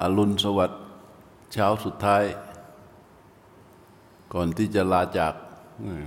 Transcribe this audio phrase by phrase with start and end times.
[0.00, 0.80] อรุณสวัสดิ์
[1.52, 2.24] เช้าสุดท้าย
[4.32, 5.34] ก่อนที่จะลาจาก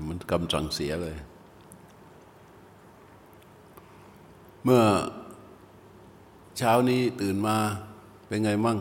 [0.07, 1.15] มันกำจังเสียเลย
[4.63, 4.81] เมื่อ
[6.57, 7.55] เช้านี้ตื่นมา
[8.27, 8.77] เป็นไงมั่ง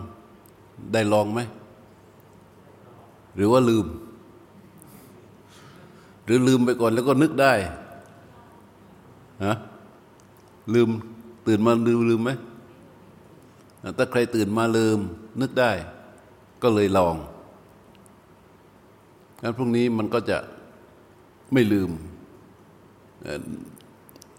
[0.93, 1.41] ได้ลองไหม
[3.35, 3.87] หรือว่าลืม
[6.25, 7.53] หรือลืมไปก่อนแล้วก็นึกได้
[9.45, 9.55] ฮะ
[10.75, 10.89] ลืม
[11.47, 12.31] ตื่นมาลืมลืมไหม
[13.99, 14.99] ถ้าใครตื่นมาลืม
[15.41, 15.73] นึกได้
[16.63, 17.17] ก็เลยลอง
[19.43, 20.39] งั้นพรุ่งนี้มันก็จะ
[21.53, 21.91] ไม่ลืม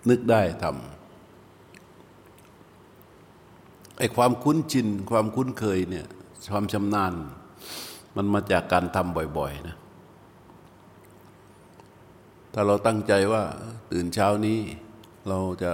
[0.09, 0.75] นึกได้ทำ
[3.97, 6.07] ไอ้ความคุ้นชิน ความคุ้นเคยเนี่ย
[6.51, 7.13] ความชำนาญ
[8.15, 9.77] มันมาจากการทำบ่อยๆนะ
[12.53, 13.43] ถ้าเราตั้งใจว่า
[13.91, 14.59] ตื่นเช้านี้
[15.27, 15.71] เราจะ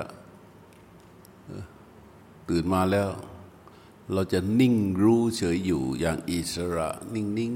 [2.50, 3.10] ตื่นมาแล้ว
[4.14, 7.54] เราจะนิ่งรู้เฉยอยู่อย่างอิสระ นิ่ง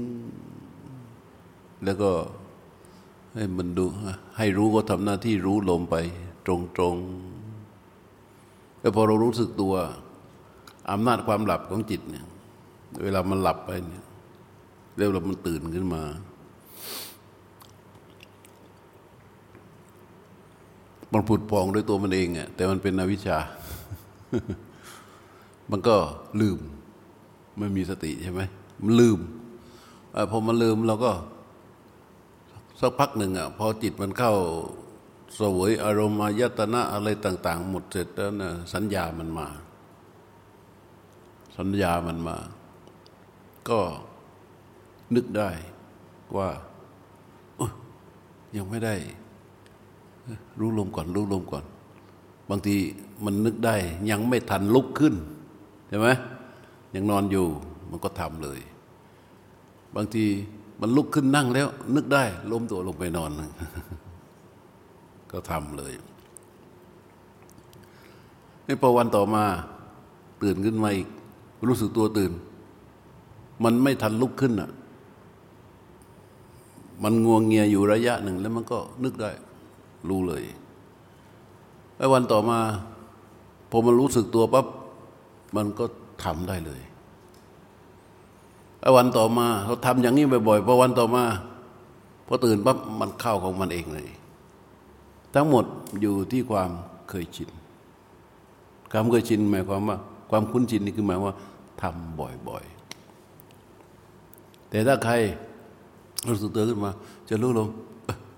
[0.76, 2.10] ๆ แล้วก็
[3.34, 3.84] ให้มันดู
[4.36, 5.96] ให้รู้ก็ทำหน้าที่รู้ลมไป
[6.46, 9.74] ตรงๆแล้วพอเรารู้สึกตัว
[10.90, 12.26] อำนาจความหลับของจิตเนี่ย
[13.02, 14.04] เวลามันหลับไปเนี่ย
[14.96, 16.02] แล้วเรามันตื่นขึ้นมา
[21.12, 23.38] มันผุดพองด้วยตัวมันเองอะแต่มันเป็นอวิชชา
[25.72, 25.96] มันก็
[26.40, 26.58] ลืม
[27.58, 28.42] ไม่มีสติใช่ไหม
[28.82, 29.18] มันลืม
[30.14, 31.12] อพอมันลืมเราก็
[32.80, 34.34] สักพักหนึ่งอะพอจิตมันเข้า
[35.40, 39.46] สวยอารมณ์อายตนะอะไรต่าง ๆ หมดเสร็จแล้วนะสัญญามันมา
[41.56, 42.36] สัญญามันมา
[43.68, 43.80] ก็
[45.14, 45.50] นึกได้
[46.36, 46.48] ว่า
[48.56, 48.94] ยังไม่ได้
[50.58, 51.64] รู้ลมก่อน รู้ลมก่อน
[52.50, 52.76] บางที
[53.24, 53.76] มันนึกได้
[54.10, 55.14] ยังไม่ทันลุกขึ้น
[55.94, 56.08] ช่ไหม
[56.94, 57.46] ยังนอนอยู่
[57.90, 58.60] มันก็ทำเลย
[59.96, 60.24] บางที
[60.80, 63.30] มันลุกขึ้นนั่งแล้ว นึกได้ล้มตัวลงไปนอน
[65.30, 65.92] ก็ทำเลย
[68.64, 69.44] ในพอวันต่อมา
[70.42, 71.08] ตื่นขึ้นมาอีก
[71.68, 72.32] รู้สึกตัวตื่น
[73.64, 74.70] มันไม่ทันลุกขึ้นอะ
[77.02, 79.30] มันงวงเงียอยู่ระยะหนึ่ง แล้วมันก็นึกได้
[80.08, 80.42] รู้เลย
[81.96, 82.58] ไอ้วันต่อมา
[83.70, 84.66] พอมันรู้สึกตัวปั๊บ
[85.56, 85.84] มันก็
[86.24, 86.82] ทำได้เลย
[88.96, 91.24] วันต่อมาเราทำอย่างนี้บ่อยๆพอวันต่อมา
[92.26, 94.08] พอตื่นปั๊บมันเข้าของมันเองเลย
[95.34, 95.64] ทั้งหมด
[96.00, 96.70] อยู่ที่ความ
[97.08, 97.50] เคยชิน
[98.92, 99.96] ความเคยชินหมายความว่า
[100.30, 101.36] ความคุ้นชินนี่คือหมายว่า
[101.82, 105.14] ทำบ่อยๆ แต่ถ้าใคร
[106.28, 106.90] รู้สึกตัวขึ้นมา
[107.28, 107.68] จะรู้ลง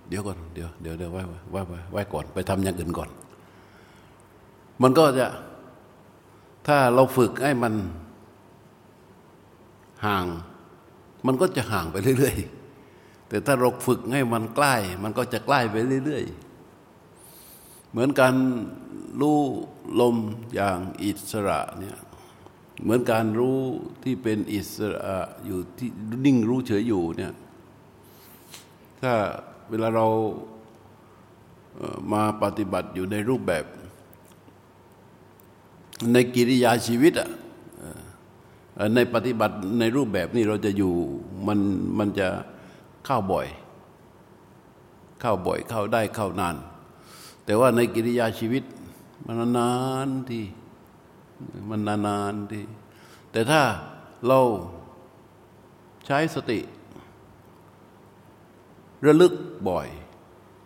[0.09, 3.09] เดี๋ยวก่อน เดี๋ยวเดี๋ยวเดี๋ยวไว้ไว้ไว้ไว้ก่อน ไปทำอย่างอื่นก่อน
[4.83, 5.27] มันก็จะ
[6.67, 7.75] ถ้าเราฝึกให้มัน
[10.07, 10.27] ห่าง
[11.27, 12.37] มันก็จะห่างไปเรื่อย
[12.83, 16.25] ๆ แต่ถ้าเราฝึกให้มันใกล้ มันก็จะใกล้ไปเรื่อย
[17.09, 18.35] ๆ เหมือนการ
[19.21, 19.41] รู้
[20.01, 20.17] ลม
[20.55, 21.99] อย่างอิสระเนี่ย
[22.83, 23.59] เหมือนการรู้
[24.03, 25.91] ที่เป็นอิสระอยู่ที่
[26.25, 27.33] นิ่งรู้เฉยอยู่เนี่ย
[29.01, 29.15] ถ้า
[29.71, 30.07] เวลาเรา
[32.13, 33.65] มาปฏิบัติอยู่ในรูปแบบ
[36.13, 37.29] ในกิริยาชีวิตอะ
[38.95, 40.93] ในปฏิบัติในรูปแบบนี้เราจะอยู่
[41.47, 41.59] มัน
[41.99, 42.29] มันจะ
[43.05, 43.47] เข้าบ่อย
[45.21, 46.57] เข้าบ่อยเข้าได้เข้านาน
[47.45, 48.65] แต่ว่าในกิริยาชีวิต
[49.27, 49.73] มันนา
[50.07, 50.41] นที
[51.69, 52.61] มันนานๆที
[53.33, 53.63] แต่ถ้า
[54.27, 54.41] เรา
[56.07, 56.61] ใช้สติ
[59.07, 59.35] ระลึก
[59.69, 59.89] บ่อย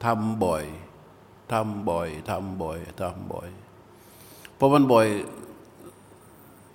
[0.05, 0.65] ทำบ่อย
[1.53, 3.49] ทำบ่อยทำบ่อยทำบ่อย
[4.59, 5.07] พอมันบ่อย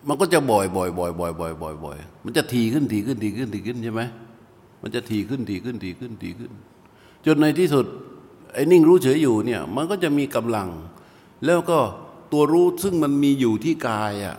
[0.08, 4.02] มันก็จะบ่อยบ่อยบ่อยบ่อยบ่อยบ่อยบ่อยมันจะทีขึ้นทีขึ้นทีขึ้นทีขึ้นใช่ไหม
[4.82, 6.52] มันจะทีขึ้นทีขึ้นทีขึ้นทีขึ้น
[7.26, 7.86] จนในที่สุด
[8.54, 10.70] ไอ้นิ่งรู้เฉยอยู่เนี่ย มันก็จะมีกำลัง
[11.46, 11.80] แล้วก็
[12.32, 14.38] ตัวรู้ซึ่งมันมีอยู่ที่กายอะ่ะ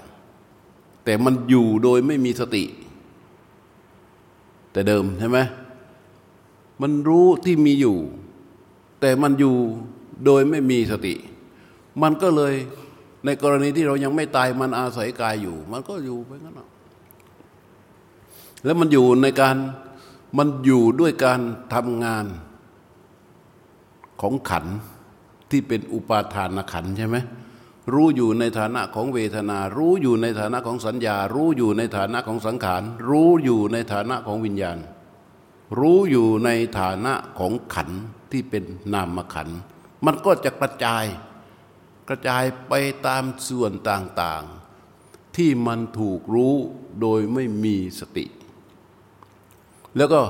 [1.04, 2.64] แต่มันอยู่โดยไม่มีสติ
[4.72, 5.38] แต่เดิมใช่ไหม
[6.82, 7.98] มันรู้ที่มีอยู่
[9.00, 9.54] แต่มันอยู่
[10.24, 11.14] โดยไม่มีสติ
[12.02, 12.54] มันก็เลย
[13.24, 16.60] ในกรณีที่เรายังไม่ตายมันอาศัยกายอยู่ มันก็อยู่ไปงั้น
[18.64, 19.56] แล้วมันอยู่ในการ
[20.38, 21.40] มันอยู่ด้วยการ
[21.74, 22.26] ทำงาน
[24.20, 24.66] ของขัน
[25.50, 27.16] ที่เป็นอุปาทานขันใช่ไหม
[27.92, 34.78] รู้อยู่ในฐานะของเวทนา รู้อยู่ในฐานะของสัญญา รู้อยู่ในฐานะของสังขาร รู้อยู่ในฐานะของวิญญาณ
[35.78, 37.90] รู้อยู่ในฐานะของขัน
[38.32, 39.48] ที่เป็นนามขัน
[40.06, 41.04] มันก็จะกระจาย
[42.08, 42.72] กระจายไป
[43.06, 46.54] ตามส่วนต่างๆ ที่มันถูกรู้
[47.00, 48.24] โดยไม่มีสติ
[49.96, 50.20] แล้วก็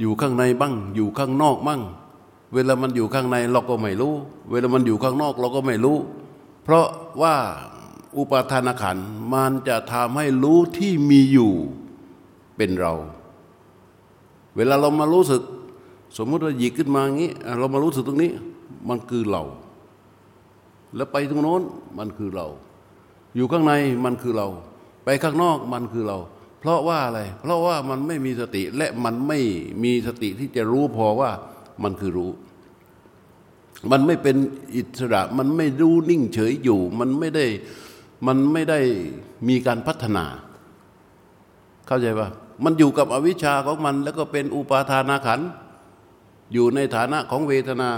[0.00, 1.82] อยู่ข้างในบ้าง อยู่ข้างนอกบ้าง
[2.54, 4.14] เวลามันอยู่ข้างในเราก็ไม่รู้
[4.50, 5.98] เวลามันอยู่ข้างนอกเราก็ไม่รู้
[6.64, 6.86] เพราะ
[7.22, 7.36] ว่า
[8.16, 8.96] อุปาทานขัน
[9.32, 11.52] มันจะทำให้รู้ที่มีอยู่
[12.56, 12.94] เป็นเรา
[14.56, 15.42] เวลาเรามารู้สึก
[16.16, 18.32] สมมติเราหยิกขึ้นมาอย่างนี้ เรามารู้สึกตรงนี้
[18.88, 19.42] มันคือเรา
[20.96, 21.62] แล้วไปตรงโน้น
[21.98, 22.46] มันคือเรา
[23.36, 23.72] อยู่ข้างใน
[24.04, 24.48] มันคือเรา
[25.04, 26.18] ไปข้างนอกมันคือเรา
[26.60, 29.38] เพราะว่าอะไร เพราะว่ามันไม่มีสติและมันไม่
[29.82, 31.30] มีสติที่จะรู้พอว่า
[31.82, 32.30] มันคือรู้
[33.90, 34.36] มันไม่เป็น
[34.76, 37.46] อิสระ มันไม่รู้นิ่งเฉยอยู่ มันไม่ได้
[38.26, 38.80] มันไม่ได้
[39.48, 40.24] มีการพัฒนา
[41.86, 42.28] เข้าใจปะ
[42.64, 45.40] มันอยู่กับอวิชชาของมัน แล้วก็เป็นอุปาทานาขัน
[46.52, 47.90] อยู่ในฐานะของเวทนา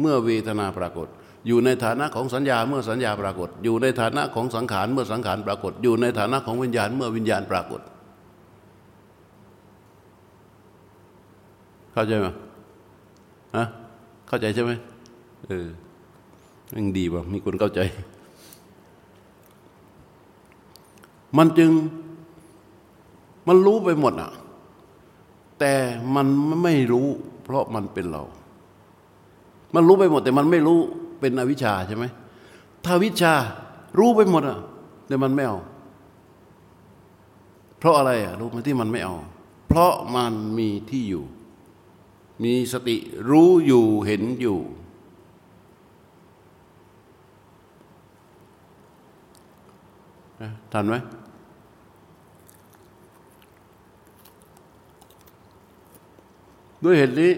[0.00, 1.08] เมื่อเวทนาปรากฏ
[1.46, 7.80] อยู่ในฐานะของสัญญาเมื่อสัญญาปรากฏ อยู่ในฐานะของสังขารเมื่อสังขารปรากฏ อยู่ในฐานะของวิญญาณเมื่อวิญญาณปรากฏ
[11.92, 12.26] เข้าใจไหม
[13.56, 13.64] ฮะ
[14.28, 14.72] เข้าใจใช่ไหม
[15.46, 15.66] เออ
[16.74, 17.80] ยังดีว่ะมีคนเข้าใจ
[21.38, 21.70] มันจึง
[23.48, 24.30] มันรู้ไปหมดอะ
[25.58, 25.72] แต่
[26.14, 26.26] มัน
[26.62, 27.08] ไม่รู้
[27.44, 28.22] เพราะมันเป็นเรา
[29.74, 30.80] มันรู้ไปหมด แต่มันไม่รู้
[31.22, 32.04] เป็นอวิชชาใช่ไหม
[32.84, 33.34] ถ้าวิชา
[33.98, 34.58] รู้ไปหมดอะ
[35.06, 35.58] แต่มันไม่เอา
[37.78, 39.16] เพราะอะไรอะรู้ไหมที่มันไม่เอา
[39.68, 41.24] เพราะมันมีที่อยู่
[42.44, 42.96] มีสติ
[43.30, 44.58] รู้อยู่เห็นอยู่
[50.72, 50.94] ทันไหม
[56.84, 57.32] ด้วยเหตุนี้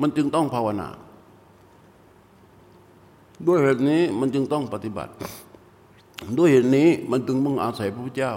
[0.00, 0.88] มันจึงต้องภาวนา
[3.46, 5.12] ด้วยเหตุนี้มันจึงต้องปฏิบัติ
[6.38, 8.34] ด้วยเหตุนี้มันจึงมึงอาศัยพระพุทธเจ้า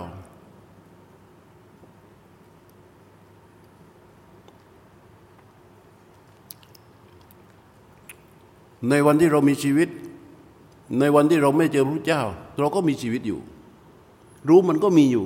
[8.90, 9.90] ในวันที่เรามีชีวิต
[11.00, 12.24] ในวันที่เราไม่เจอพระเจ้า
[12.60, 13.40] เราก็มีชีวิตอยู่
[14.48, 15.26] รู้มันก็มีอยู่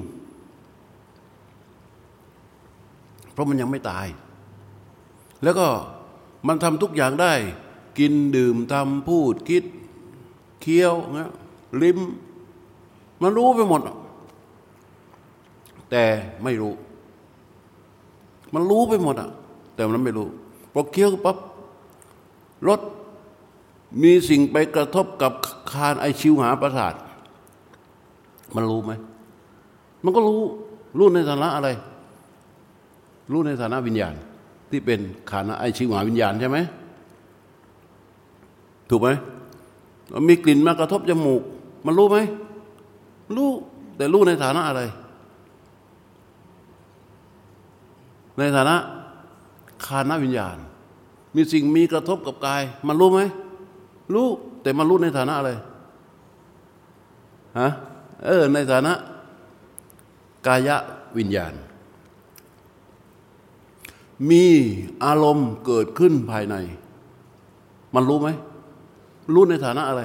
[3.34, 4.08] เพราะมันยังไม่ตาย
[5.44, 5.68] แล้วก็
[6.48, 7.34] มันทำทุกอย่างได้
[7.98, 9.64] กินดื่มทำพูดคิด
[10.62, 11.30] เคี้ยวนะ
[11.82, 12.00] ลิ้ม
[13.22, 13.82] มันรู้ไปหมด
[15.92, 16.04] แต่
[16.44, 16.74] ไม่รู้
[18.54, 19.30] มันรู้ไปหมดอะ
[19.76, 20.28] แต่มันไม่รู้
[20.74, 21.38] พอเคี้ยวปั๊บ
[22.68, 22.82] รส
[24.02, 25.32] มีสิ่งไปกระทบกับ
[25.72, 26.94] คานไอชิวหาประสาท
[28.56, 28.92] มันรู้ไหม
[30.04, 30.42] มันก็รู้
[30.98, 31.70] รู้ในฐานะอะไร
[33.32, 34.14] รู้ในฐานะวิญญาณ
[34.70, 35.00] ที่เป็น
[35.30, 36.58] คานไอชิวหาวิญญาณใช่ไหม
[38.92, 39.10] ถูกไหม
[40.28, 41.42] มีกลิ่นมากระทบจมูก
[41.86, 42.18] มันรู้ไหม
[43.36, 43.50] รู้
[43.98, 44.82] แต่รู้ในฐานะอะไร
[48.38, 48.76] ในฐานะ
[49.86, 50.58] คานวิญญาณ
[51.36, 53.22] มีสิ่งมีกระทบกับกาย มันรู้ไหม
[54.14, 54.28] รู้
[54.62, 55.52] แต่มันรู้ในฐานะอะไร
[57.60, 57.68] ฮะ
[58.26, 58.94] เออในฐานะ
[60.48, 60.70] กาย
[61.18, 61.54] วิญญาณ
[64.30, 64.44] มี
[65.04, 66.56] อารมณ์เกิดขึ้นภายใน
[67.96, 68.30] มันรู้ไหม
[69.36, 70.02] รู้ในฐานะอะไร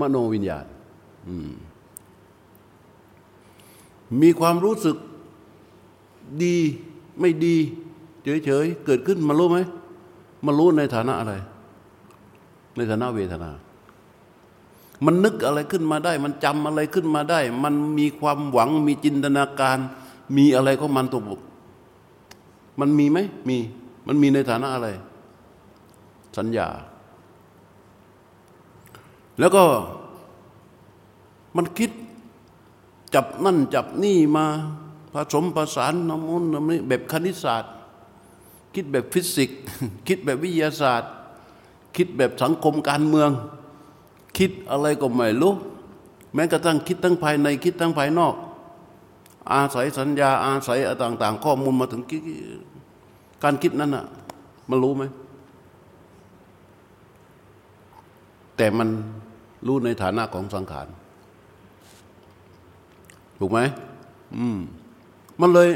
[0.00, 0.64] มโนวิญญาณ
[4.20, 4.96] มีความรู้สึก
[6.42, 6.56] ดี
[7.20, 7.56] ไม่ดี
[8.44, 9.58] เฉยๆ เกิดขึ้นมันรู้ไหม
[10.46, 11.34] มันรู้ในฐานะอะไร
[12.76, 13.50] ในฐานะเวทนา
[15.04, 19.78] มันนึกอะไรขึ้นมาได้ มันจำอะไรขึ้นมาได้ มันมีความหวังมีจินตนาการ
[20.36, 21.40] มีอะไรของมันตัวบุก
[22.80, 23.18] มันมีไหม
[23.48, 23.56] มี
[24.06, 24.88] มันมีในฐานะอะไร
[26.36, 26.68] สัญญา
[29.38, 29.62] แล้วก็
[31.56, 31.90] มันคิด
[33.14, 34.46] จับนั่นจับนี่มา
[35.12, 37.72] ผสมประสานน้ำมันน้ำนี้แบบคณิตศาสตร์
[38.74, 39.58] คิดแบบฟิสิกส์
[40.08, 41.10] คิดแบบวิทยาศาสตร์
[41.96, 43.30] คิดแบบสังคมการเมือง
[44.38, 45.54] คิดอะไรก็ไม่รู้
[46.34, 48.34] แม้กระทั่งคิดทั้งภายในคิดทั้งภายนอก
[49.52, 52.02] อาศัยสัญญาอาศัยต่าง ๆ ข้อมูลมาถึง
[53.42, 54.04] การคิดนั้นอะ
[54.68, 55.02] มันรู้ไหม
[58.62, 58.88] แต่มัน
[59.66, 60.88] รู้ในฐานะของสังขาร
[63.38, 63.60] ถูกไหม
[64.36, 64.58] อืม
[65.40, 65.70] มันเลย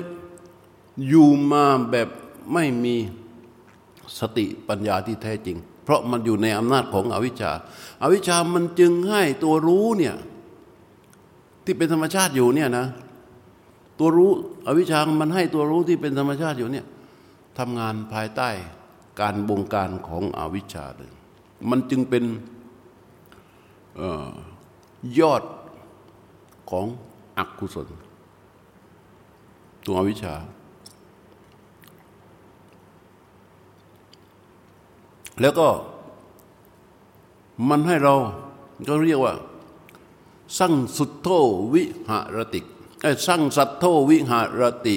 [1.08, 2.08] อยู่มาแบบ
[2.52, 2.94] ไม่มี
[4.18, 7.52] สติปัญญาที่แท้จริง เพราะมันอยู่ในอำนาจของอวิชชา
[8.02, 10.14] อาวิชชามันจึงให้ตัวรู้เนี่ย
[11.64, 12.86] ที่เป็นธรรมชาติอยู่เนี่ยนะ
[13.98, 14.30] ตัวรู้
[14.66, 16.86] อวิชชามันให้ตัวรู้ที่เป็นธรรมชาติอยู่เนี่ย
[17.58, 18.48] ทำงานภายใต้
[19.20, 21.12] การบงการของอวิชชาเลย
[21.70, 22.24] มันจึงเป็น
[25.18, 25.42] ยอด
[26.70, 26.86] ของ
[27.38, 27.88] อกุศล
[29.86, 30.34] ตัววิชา
[35.40, 35.68] แล้วก็
[37.68, 38.14] มันให้เรา
[38.88, 39.34] ก็เรียกว่า
[40.58, 41.28] สั่งสุดโท
[41.74, 42.60] วิหารติ
[43.02, 44.96] ไอ้สั่งสัตโทวิหารติ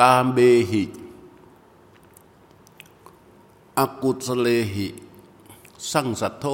[0.00, 0.38] กามเบ
[0.70, 0.82] หิ
[3.78, 4.88] อกุศเลหิ
[5.92, 6.46] สั่งสัตโท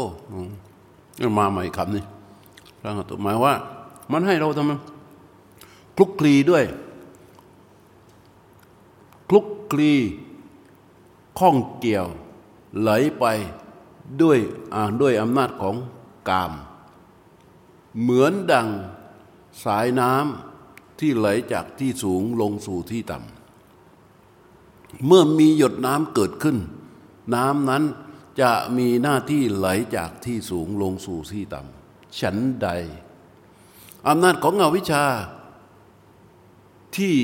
[1.39, 2.05] มาใหม่คำนี้
[2.83, 3.55] สั่งสัตโทหมายว่า
[4.13, 6.65] มันให้เราทำคลุกคลีด้วย
[9.29, 9.93] คลุกคลี
[11.39, 12.07] ข้องเกี่ยว
[12.81, 13.25] ไหลไป
[14.23, 14.39] ด้วย
[15.01, 15.77] ด้วยอำนาจของ
[16.29, 16.53] กาม
[18.01, 18.69] เหมือนดัง
[19.65, 26.57] สายน้ำที่ไหลจากที่สูงลงสู่ที่ต่ำเมื่อมีหยดน้ำเกิดขึ้น
[27.35, 27.85] น้ำนั้น
[28.41, 32.69] จะมีหน้าที่ไหลจากที่สูงลงสู่ที่ต่ำฉันใด
[34.09, 35.05] อำนาจของอวิชชา
[36.97, 37.17] ที่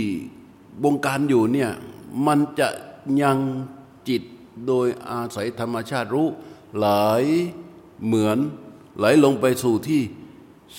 [0.83, 1.71] บงการอยู่เนี่ย
[2.27, 2.69] มันจะ
[3.23, 3.39] ยัง
[4.09, 4.23] จิต
[4.67, 6.29] โดยอาศัยธรรมชาติรู้
[6.77, 6.87] ไหล
[8.05, 8.39] เหมือน
[8.99, 10.03] ไหลลงไปสู่ที่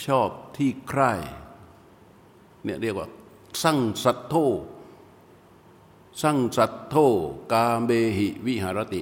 [0.06, 1.12] ชอบที่ใคร่
[2.64, 3.08] เนี่ยเรียกว่า
[3.64, 4.36] สั่งสัตโธ
[6.22, 6.96] สั่งสัตโธ
[7.52, 9.02] กาเบหิวิหารติ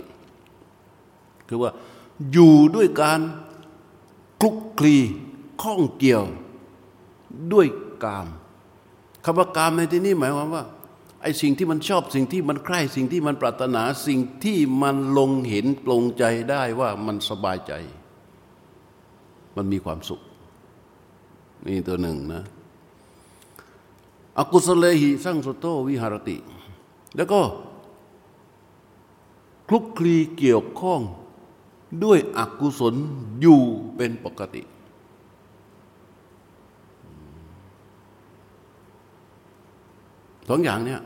[1.49, 1.71] คือว่า
[2.31, 3.19] อยู่ด้วยการ
[4.41, 4.95] คลุกคลี
[5.61, 6.25] ข้องเกี่ยว
[7.53, 7.67] ด้วย
[8.03, 8.27] กาม
[9.25, 10.63] คำว่ากามในที่นี้หมายความว่า
[11.21, 17.73] ไอ้สิ่งที่มันชอบสิ่งที่มันใคร่สิ่งที่มันปรารถนาสิ่งที่มันลงเห็นปลงใจได้ว่ามันสบายใจ
[19.55, 20.21] มันมีความสุข
[21.65, 22.43] นี่ตัวหนึ่งนะ
[24.37, 26.37] อกุศลหิสร้างสุโตวิหารติ
[27.15, 27.41] แล้วก็
[29.67, 31.01] คลุกคลีเกี่ยวข้อง
[32.03, 32.95] ด้วยอกุศล
[33.41, 33.61] อยู่
[33.95, 34.61] เป็นปกติ
[40.49, 41.01] สองอย่างเนี้ย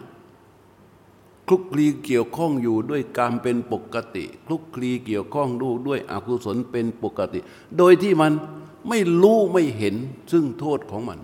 [1.48, 7.40] คลุกคลีเกี่ยวข้องอยู่ด้วยการเป็นปกติคลุกคลีเกี่ยวข้องดูด้วยอกุศลเป็นปกติ
[7.78, 8.32] โดยที่มัน
[8.90, 9.96] ไม่รู้ไม่เห็น
[10.32, 11.20] ซึ่งโทษของมัน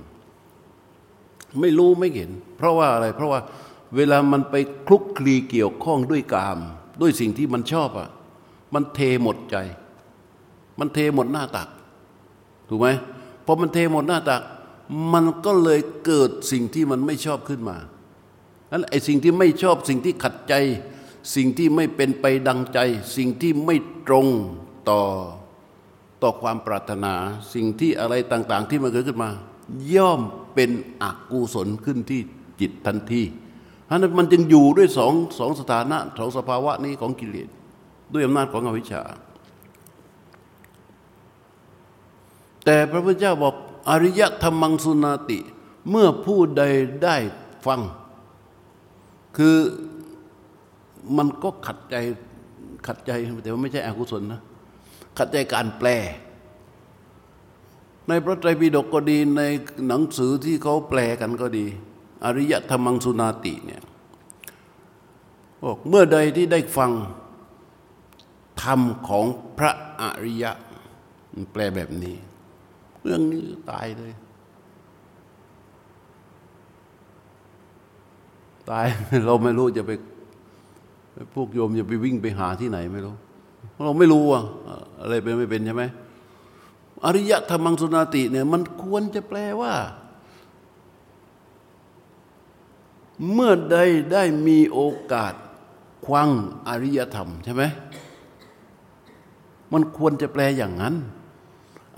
[1.60, 3.40] ไม่รู้ไม่เห็น เพราะว่าอะไรเพราะว่า
[3.96, 4.56] เวลามันไป
[4.88, 6.60] คลุกคลีเกี่ยวข้องด้วยกาม
[7.02, 8.10] ด้วยสิ่งที่มันชอบอะ
[8.76, 9.58] มันเทหมดใจ
[10.80, 11.70] มันเทหมดหน้าตัก
[12.70, 12.88] ถูกไหม
[13.46, 14.42] พอมันเทหมดหน้าตัก
[15.14, 17.78] มันก็เลยเกิดสิ่งที่มันไม่ชอบขึ้นมา
[18.72, 20.54] นั้นไอ้สิ่งที่ไม่ชอบสิ่งที่ขัดใจ
[21.36, 22.80] สิ่งที่ไม่เป็นไปดังใจ
[23.18, 23.76] สิ่งที่ไม่
[24.08, 24.28] ตรง
[24.90, 25.02] ต่อ
[26.22, 27.14] ต่อความปรารถนา
[27.54, 29.30] สิ่งที่อะไรต่าง ๆ ที่มันเกิดขึ้นมา
[29.96, 30.22] ย่อม
[30.54, 30.70] เป็น
[31.02, 32.22] อกุศลขึ้นที่
[32.60, 33.24] จิตทันที
[33.86, 37.50] เพราะนั้นมันจึงอยู่ด้วยสองสองสถานะสองสภาวะนี้ของกิเลส
[38.14, 39.02] ด้วยอำนาจของอวิชชา
[42.66, 43.56] แต่พระพุทธเจ้าบอก
[43.90, 45.40] อริยธรรมังสุนาติ
[45.90, 46.64] เมื่อผู้ใด
[47.04, 47.16] ได้
[47.66, 47.82] ฟัง
[49.38, 49.58] คือ
[51.18, 51.96] มันก็ขัดใจ
[52.88, 53.12] ขัดใจ
[53.44, 54.42] แต่ว่าไม่ใช่อกุศลนะ
[55.18, 55.90] ขัดใจการแปล
[58.08, 59.42] ในพระไตรปิฎกก็ดีใน
[59.88, 61.66] หนังสือที่เขาแปลกันก็ดี
[62.26, 63.84] อริยธรรมังสุนาติเนี่ย
[65.64, 66.92] บอกเมื่อใดที่ได้ฟัง
[68.64, 69.26] ธรรมของ
[69.58, 69.72] พระ
[70.02, 70.52] อริยะ
[71.52, 72.16] แปลแบบนี้
[73.04, 74.14] เรื่องนี้ตายเลย
[78.70, 78.86] ตาย
[79.26, 79.92] เราไม่รู้จะไป
[81.36, 83.16] พวกโยมจะไปวิ่งไปหาที่ไหนไม่รู้
[83.84, 84.44] เราไม่รู้อะ
[85.02, 85.84] อะไรเป็นไม่เป็นใช่ไหม
[87.06, 89.74] อริยธรรมังสุนาติเนี่ยมันควรจะแปลว่า
[93.32, 93.78] เมื่อใด
[94.12, 94.82] ได้มีโอ
[95.12, 95.34] กาส
[96.06, 96.30] ควัง
[96.68, 97.64] อริยธรรมใช่ไหม
[99.74, 100.96] มันควรจะแปลอย่างนั้น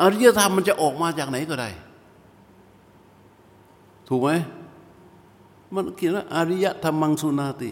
[0.01, 1.69] อริยธรรมมันจะออกมาจากไหนก็ได้
[4.07, 4.29] ถูกไหม
[5.73, 7.71] มันเขียนว่าอริยธรรมังสุนาติ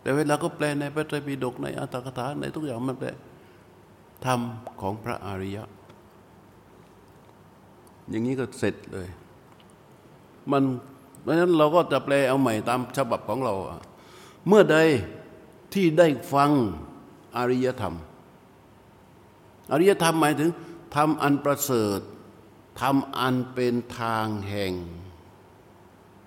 [0.00, 3.08] แต่เวลาก็แปลในพระไตรปิฎกในอัตถกถาในทุกอย่างมันแปล
[4.26, 4.40] ธรรม
[4.80, 5.64] ของพระอริยะ
[8.10, 9.08] อย่างนี้ก็เสร็จเลย
[10.52, 10.62] มัน
[11.22, 13.54] เพราะฉะนั้นเราก็จะแปลเอาใหม่ตามฉบับของเรา
[14.48, 14.76] เมื่อใด
[15.72, 16.50] ที่ได้ฟัง
[17.36, 17.94] อริยธรรม
[19.72, 20.50] อริยธรรมหมายถึง
[20.96, 22.00] ทำอันประเสริฐ
[22.80, 24.72] ทำอันเป็นทางแห่ง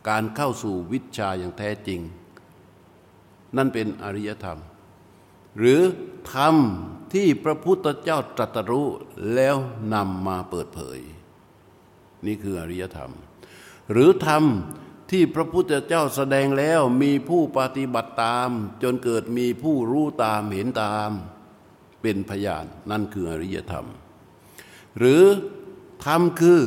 [0.10, 2.02] การเข้าสู่วิชาอย่างแท้จริง
[3.58, 4.60] นั่นเป็นอริยธรรม
[5.58, 5.82] หรือ
[6.34, 6.56] ธรรม
[7.14, 8.88] ที่พระพุทธเจ้าตรัสรู้
[9.36, 9.56] แล้ว
[9.94, 11.00] นำมาเปิดเผย
[12.26, 13.12] นี่คืออริยธรรม
[13.92, 14.44] หรือธรรม
[15.12, 18.50] ที่พระพุทธเจ้าแสดงแล้วมีผู้ปฏิบัติตาม
[18.84, 21.12] จนเกิดมีผู้รู้ตามเห็นตาม
[22.02, 23.88] เป็นพยานนั่นคืออริยธรรม
[24.98, 25.24] หรือ
[26.06, 26.62] ธรรมคือ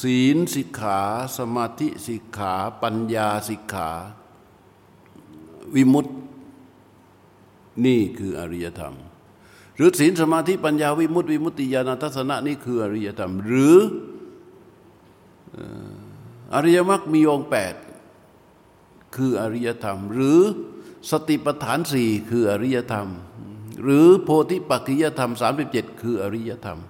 [0.00, 1.00] ศีลสิกขา
[1.38, 3.90] สมาธิสิกขา ปัญญาสิกขา
[5.74, 6.12] วิมุตติ
[7.86, 8.94] นี่คืออริยธรรม
[9.76, 13.76] หรือศีลสมาธิปัญญาวิมุตติวิมุตติญาณทัศนะนี่คืออริยธรรม หรือ
[16.54, 17.74] อริยมรรคมีองค์แปด
[19.16, 20.40] คืออริยธรรม หรือ
[21.10, 23.08] สติปัฏฐานสี่คืออริยธรรม
[23.82, 26.80] หรือโพธิปัจจยธรรมสามสิบเจ็ดคืออริยธรรม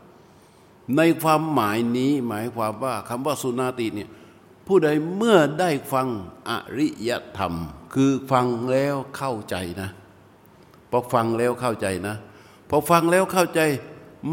[0.96, 4.10] ในความหมายนี้หมายความว่าคำว่าสุนาติเนี่ย
[4.66, 6.08] ผู้ใดเมื่อได้ฟัง
[6.50, 7.54] อริยธรรม
[7.94, 9.90] คือฟังแล้วเข้าใจนะ
[10.90, 12.16] พอฟังแล้วเข้าใจนะ
[12.68, 13.60] พอฟังแล้วเข้าใจ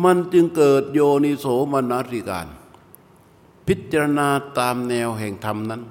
[0.03, 2.47] มันจึงเกิดโยนิโสมนสิการ
[3.67, 4.27] พิจารณา
[4.59, 5.81] ตามแนวแห่งธรรมนั้น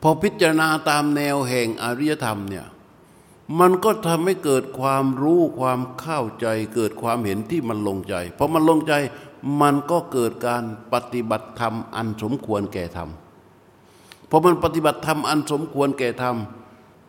[0.00, 2.66] พอพิจารณาตามแนวแห่งอริยธรรมเนี่ย
[3.60, 8.94] มันก็ทำให้เกิดความรู้ความเข้าใจ เกิดความเห็นที่มันลงใจพอมันลงใจ
[9.60, 10.62] มันก็เกิดการ
[10.92, 13.10] ปฏิบัติธรรมอันสมควรแก่ธรรม
[14.30, 16.36] พอมันปฏิบัติธรรมอันสมควรแก่ธรรม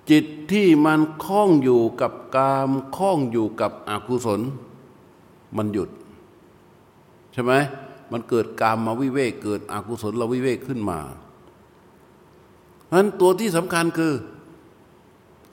[0.09, 4.41] จิตที่มันคล้องอยู่กับกามคล้องอยู่กับอกุศล
[5.57, 5.89] มันหยุด
[7.33, 7.53] ใช่ไหม
[8.11, 10.99] มันเกิดกามมาวิเวกเกิดอกุศลเราวิเวกขึ้นมา
[12.85, 14.13] เพราะนั้นตัวที่สำคัญคือ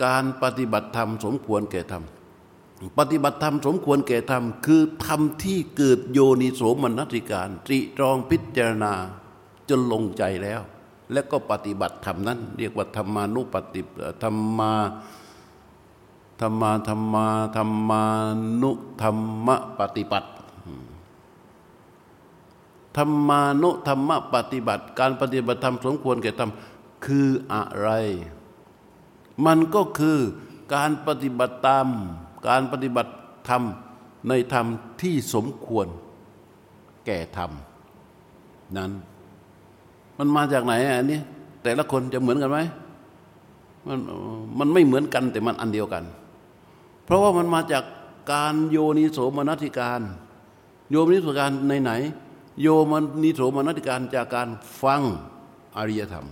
[0.03, 2.05] การปฏิบัติธรรมสมควรแก่ธรรม
[2.99, 8.93] ปฏิบัติธรรมสมควรแก่ธรรมคือธรรมที่เกิดโยนิโสมนสิการตรีตรองพิจารณา
[9.69, 10.61] จนลงใจแล้ว
[11.13, 13.83] และก็ปฏิบัติธรรมนั้น เรียกว่าธรรมานุปฏิ
[14.23, 14.73] ธรรมา
[16.41, 18.03] ธรรมาธรรมาธรรมา
[18.63, 18.71] นุ
[19.03, 19.49] ธรรม
[19.81, 20.29] ปฏิบัติ
[22.97, 26.51] ธรรมานุธรรมปฏิบัติ การปฏิบัติธรรมสมควรแก่ธรรม
[27.07, 27.89] คืออะไร
[29.47, 30.19] มันก็คือ
[30.75, 31.87] การปฏิบัติตาม
[32.49, 33.13] การปฏิบัติ
[33.49, 33.63] ธรรม
[34.29, 34.67] ในธรรม
[35.01, 35.87] ที่สมควร
[37.07, 37.51] แก่ธรรม
[38.77, 38.91] นั้น
[40.19, 41.21] มันมาจากไหนอันนี้
[41.63, 42.59] แต่ละคนจะเหมือนกันไหม
[43.87, 43.99] มัน
[44.59, 46.05] มันไม่เหมือนกันแต่มันอันเดียวกัน
[47.05, 47.85] เพราะว่ามันมาจาก
[48.33, 50.01] การโยนิโสมนสิการ
[50.91, 51.93] โยมนิโสการในไหน
[52.63, 52.93] โยม
[53.23, 54.49] นิโสมนสิการจากการ
[54.83, 55.03] ฟัง
[55.77, 56.27] อริยธรรม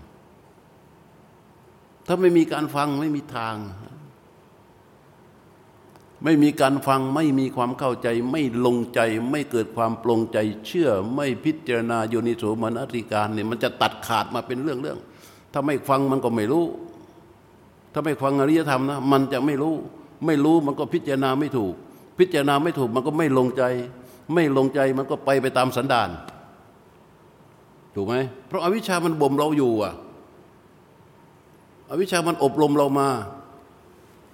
[2.12, 3.57] ถ้าไม่มีการฟังไม่มีทาง
[6.25, 14.98] ไม่มีการฟังไม่มีความเข้าใจ ไม่ลงใจ ไม่เกิดความปลงใจ เชื่อ ไม่พิจารณาโยนิโสมนสิการเนี่ยมันจะตัดขาดมาเป็นเรื่องเรื่อง
[15.53, 16.64] ถ้าไม่ฟังมันก็ไม่รู้
[17.92, 19.75] ถ้าไม่ฟังอริยธรรมนะมันจะไม่รู้
[20.27, 21.75] ไม่รู้มันก็พิจารณาไม่ถูก
[22.18, 23.62] พิจารณาไม่ถูกมันก็ไม่ลงใจ
[24.35, 26.09] ไม่ลงใจมันก็ไปไปตามสันดาน
[27.94, 28.14] ถูกไหม
[28.48, 29.94] เพราะอาวิชชามันบ่มเราอยู่อะ
[31.92, 33.09] อวิชามันอบรมเรามา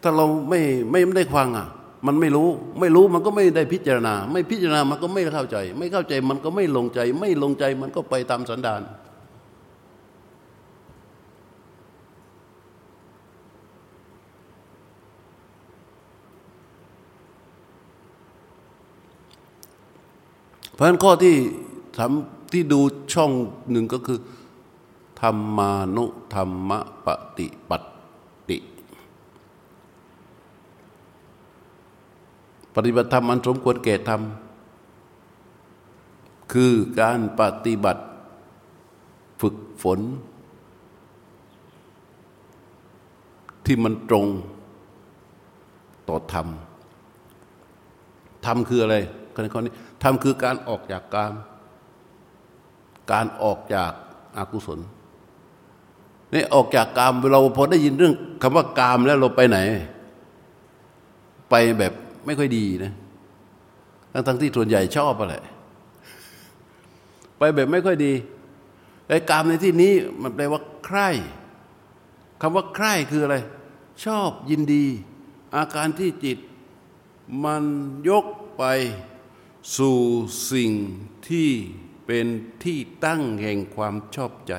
[0.02, 1.68] ถ้าเราไม่ไม่ได้ฟังอะ
[2.06, 2.48] มันไม่รู้
[2.80, 8.82] ไม่รู้มันก็ไม่ได้พิจารณา ไม่พิจารณามันก็ไม่เข้าใจ ไม่เข้าใจมันก็ไม่ลงใจ ไม่ลงใจมันก็ไปตามสันดาน
[20.74, 21.34] เพราะฉะนั้นข้อที่
[21.98, 22.80] ทำที่ดู
[23.12, 23.30] ช่อง
[23.70, 24.18] หนึ่งก็คือ
[25.20, 26.04] ธรรมานุ
[26.34, 26.70] ธรรม
[27.04, 27.06] ป
[27.38, 27.88] ฏิปัติ
[32.74, 34.20] ปฏิบัติธรรมอันสมควรแก่ธรรม
[36.52, 38.02] คือการปฏิบัติ
[39.40, 40.00] ฝึกฝน
[43.64, 44.26] ที่มันตรง
[46.08, 46.46] ต่อธรรม
[48.46, 48.96] ธรรมคืออะไร
[49.34, 51.34] คนนี้ธรรมคือการออกจากกาม
[53.12, 53.92] การออกจาก
[54.36, 54.80] อากุศล
[56.32, 59.58] นี่ออกจากกามเราพอได้ยินเรื่องคำว่ากามแล้วเราไปไหน
[61.50, 61.92] ไปแบบ
[62.26, 62.92] ไม่ค่อยดีนะ
[64.12, 65.34] ทั้งทั้งที่ส่วนใหญ่ชอบอะไร
[67.38, 68.12] ไปแบบไม่ค่อยดี
[69.08, 71.08] ไอ้กามในที่นี้มันแปลว่าใคร่
[72.40, 73.36] คำว่าใคร่คืออะไร
[74.04, 74.84] ชอบยินดี
[75.56, 76.38] อาการที่จิต
[77.44, 77.64] มัน
[78.08, 78.26] ยก
[78.58, 78.64] ไป
[79.76, 79.98] สู่
[80.52, 80.72] สิ่ง
[81.28, 81.50] ที่
[82.06, 82.26] เป็น
[82.64, 84.54] ที่ตั้งแห่งความชอบใจ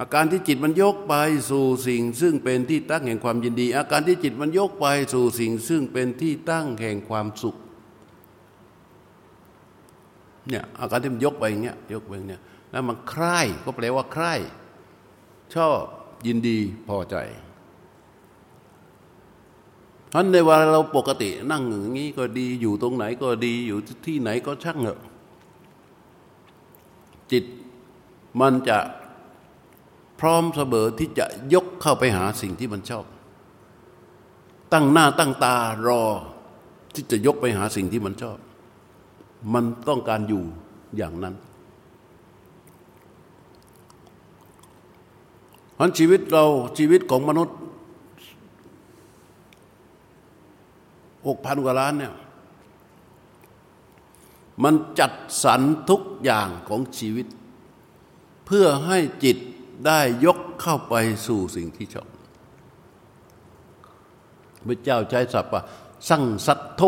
[0.00, 1.14] อาการที่จิตมันยกไป
[1.50, 7.56] สู่สิ่ง ซึ่งเป็นที่ตั้งแห่งความยินดี อาการที่จิตมันยกไปสู่สิ่ง ซึ่งเป็นที่ตั้งแห่งความสุข
[10.48, 14.34] เนี่ยอาการที่มันยกไปอย่างเงี้ยยกไปอย่างเงี้ยแล้วมันใคร่ก็แปลว่าใคร่
[15.54, 15.76] ชอบ
[16.26, 16.58] ยินดี
[16.88, 17.16] พอใจ
[20.10, 25.00] เพราะในเวลาเราปกตินั่งอย่างนี้ก็ดีอยู่ตรงไหนก็ดีอยู่ที่ไหนก็ช่างเถอะ
[27.32, 27.44] จิต
[28.40, 28.78] มันจะ
[30.20, 33.04] พร้อมเสมอที่จะยกเข้าไปหาสิ่งที่มันชอบ
[34.72, 36.02] ตั้งหน้าตั้งตารอ
[36.94, 38.38] ที่จะยกไปหาสิ่งที่มันชอบ
[39.54, 40.42] มันต้องการอยู่
[40.96, 41.34] อย่างนั้น
[45.74, 46.44] เพราะชีวิตเรา
[46.78, 47.56] ชีวิตของมนุษย์
[51.26, 52.14] หกพันกว่าล้านเนี่ย
[54.64, 55.12] มันจัด
[55.44, 57.26] สรรทุกอย่างของชีวิต
[58.46, 59.38] เพื่อให้จิต
[59.86, 60.94] ได้ยกเข้าไป
[61.26, 62.08] สู่สิ่งที่ชอบ
[64.68, 65.62] พระเจ้าใช้ศัพท์ว่า
[66.08, 66.82] สั่งสัตโธ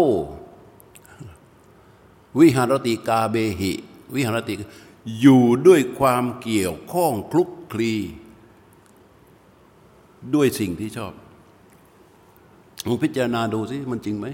[2.38, 3.72] วิหารติกาเบหิ
[4.14, 4.54] วิหารติ
[5.20, 7.94] อยู่ด้วยความเกี่ยวข้องคลุกคลี
[10.34, 11.12] ด้วยสิ่งที่ชอบ
[12.86, 14.26] ลองพิจารณาดูสิมันจริงไหม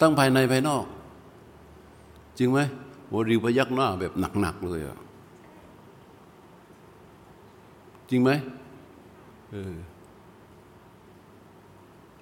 [0.00, 0.84] ตั้งภายในภายนอก
[2.38, 2.58] จริงไหม
[3.08, 4.98] โมรีพยักหน้าแบบหนัก ๆ เลยอะ
[8.10, 8.30] จริงไหม
[9.52, 9.74] เออ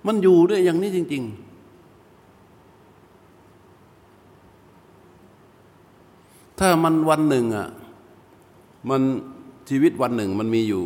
[0.06, 1.46] มันอยู่ด้วยอย่างนี้จริง ๆ
[6.58, 7.68] ถ้ามันวันหนึ่งอะ
[8.90, 9.02] มัน
[9.68, 10.82] ชีวิตวันหนึ่งมันมีอยู่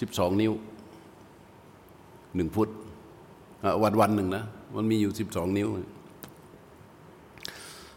[0.00, 0.52] สิบสองนิ้ว
[2.36, 2.68] หนึ่งฟุต
[3.82, 4.44] วันวันหนึ่งนะ
[4.76, 5.68] มันมีอยู่สิบสองนิ้ว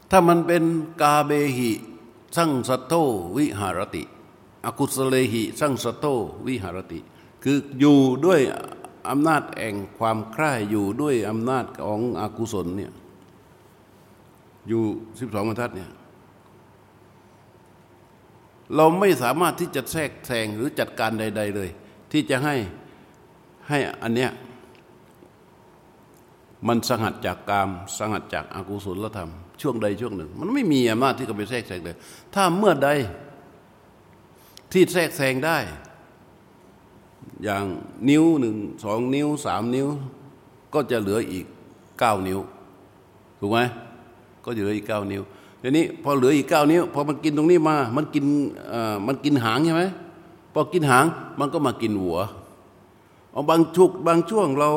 [0.10, 0.64] ถ้ามันเป็น
[1.02, 1.72] กาเบหิ
[2.36, 2.94] สั่งสัตโต
[3.38, 4.04] วิหารติ
[4.65, 6.06] อกุศเลหิสั่งสโต
[6.47, 7.00] วิหารติ
[7.43, 8.41] คืออยู่ด้วย
[9.10, 12.91] อำนาจแห่งความใคร่อยู่ด้วยอำนาจของอกุศลเนี่ย
[14.67, 14.84] อยู่
[15.19, 15.91] สิบสองบรรทัดเนี่ย
[18.76, 21.69] เราไม่สามารถที่จะแทรกแซงหรือจัดการใด ๆ เลย
[22.12, 22.56] ที่จะให้
[23.69, 24.32] ให้อันเนี้ย
[26.67, 31.97] มันสงัดจากกามสงัดจากอากุศลธรรม ช่วงใดช่วงหนึ่ง มันไม่มีอำนาจที่จะไปแทรกแซงเลย
[32.34, 32.89] ถ้าเมื่อใด
[34.71, 35.57] ที่แทรกแซงได้
[37.43, 37.65] อย่าง
[38.10, 39.88] นิ้วหนึ่งสองนิ้วสามนิ้ว
[40.73, 41.45] ก็จะเหลืออีก
[41.99, 42.39] เก้านิ้ว
[43.39, 43.60] ถูกไหม
[44.45, 45.21] ก็จะเหลืออีกเก้านิ้ว
[45.62, 48.25] ทีนี้พอเหลืออีกเก้านิ้วพอมันกินตรงนี้มา มันกิน
[49.07, 49.84] มันกินหางใช่ไหม
[50.53, 51.05] พอกินหาง
[51.39, 52.17] มันก็มากินหัว
[53.31, 54.71] เอาบางชุกบางช่วงเรา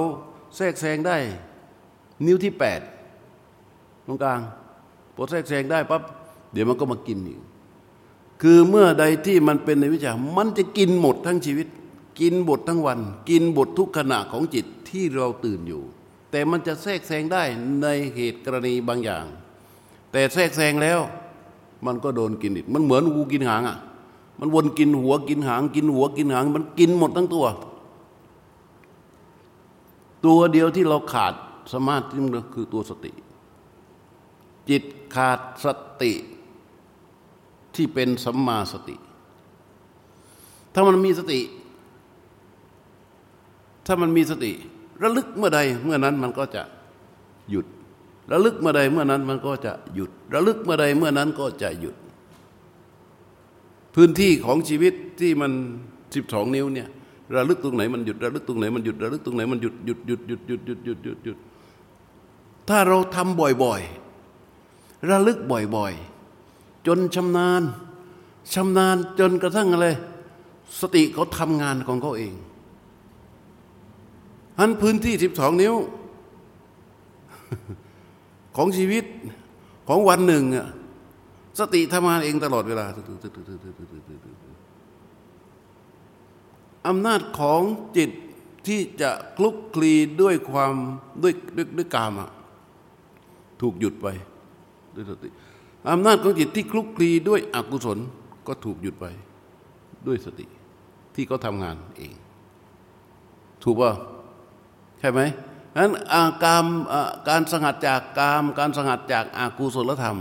[0.57, 1.17] แทรกแซงได้
[2.27, 2.81] นิ้วที่แปด
[4.07, 4.41] ตรงกลาง
[5.15, 6.03] พอแทรกแซงได้ปั๊บ
[6.53, 7.41] เดี๋ยวมันก็มากินอีก
[8.43, 11.69] คือเมื่อใดที่มันเป็นในวิชา มันจะกินหมดทั้งชีวิต
[12.21, 12.99] กินบททั้งวัน
[13.31, 15.83] กินบททุกขณะของจิตที่เราตื่นอยู่
[16.31, 17.43] แต่มันจะแทรกแซงได้
[17.83, 19.25] ในเหตุกรณีบางอย่าง
[20.13, 21.01] แต่แทรกแซงแล้ว
[21.87, 23.77] มันก็โดนกินอีกมันเหมือนงูกินหางอะ
[24.41, 27.47] มันวนกินหัวกินหาง กินหัวกินหาง มันกินหมดทั้งตัว
[30.27, 31.35] ตัวเดียวที่เราขาด
[31.73, 33.13] สมาธิมันคือตัวสติ
[34.69, 34.83] จิต
[35.15, 35.67] ขาดส
[36.03, 36.13] ติ
[37.77, 38.97] ที่เป็นสัมมาสติ
[40.75, 41.41] ถ้ามันมีสติ
[43.87, 44.53] ถ้ามันมีสติ
[45.03, 46.63] ระลึกเมื่อใดเมื่อนั้นมันก็จะ
[47.51, 47.67] หยุด
[48.33, 51.97] ระลึกเมื่อใดเมื่อนั้นมันก็จะหยุด ระลึกเมื่อใดเมื่อนั้นก็จะหยุด
[53.95, 55.53] พื้นที่ของชีวิตที่มัน
[56.15, 56.89] สิบสองนิ้วเนี่ย
[57.35, 61.39] ระลึกตรงไหนมันหยุดระลึกตรงไหนมันหยุดระลึกตรงไหนมันหยุดหยุดหยุดหยุดหยุดหยุดหยุดหยุดหยุด
[62.69, 65.39] ถ้าเราทำบ่อยๆ ระลึก
[65.77, 66.14] บ่อยๆ
[66.87, 67.63] จนชำนาญ
[68.55, 69.87] ชำนาญจนกระทั่งอะไร
[70.81, 72.35] สติเขาทำงานของเขาเอง
[74.59, 75.75] อันพื้นที่สิบสองนิ้ว
[78.57, 79.05] ของชีวิต
[79.89, 80.69] ของวันหนึ่งอะ
[81.59, 82.87] สติทำงานเองตลอดเวลา
[86.89, 87.63] อำนาจของ
[87.97, 88.11] จิต
[88.67, 89.93] ที่จะคลุกคลี
[90.23, 90.75] ด้วยความ
[91.23, 92.31] ด้วยด้วยด้วยกามอะ
[93.61, 94.07] ถูกหยุดไป
[94.95, 95.29] ด้วยสติ
[95.91, 97.99] อำนาจของจิตที่คลุกคลีด้วยอกุศล
[98.47, 99.07] ก็ถูกหยุดไป
[100.07, 100.47] ด้วยสติ
[101.15, 102.15] ที่เขาทำงานเอง
[103.63, 103.93] ถูกป่ะ
[105.01, 105.21] ใช่ไหม
[105.77, 106.65] นั้นอาการ
[107.29, 110.19] การสงัดจากกาม การสงัดจากอากุศลธรรม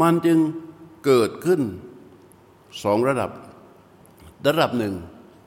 [0.00, 0.38] มันจึง
[1.04, 1.60] เกิดขึ้น
[2.82, 3.30] สองระดับ
[4.46, 4.94] ระดับหนึ่ง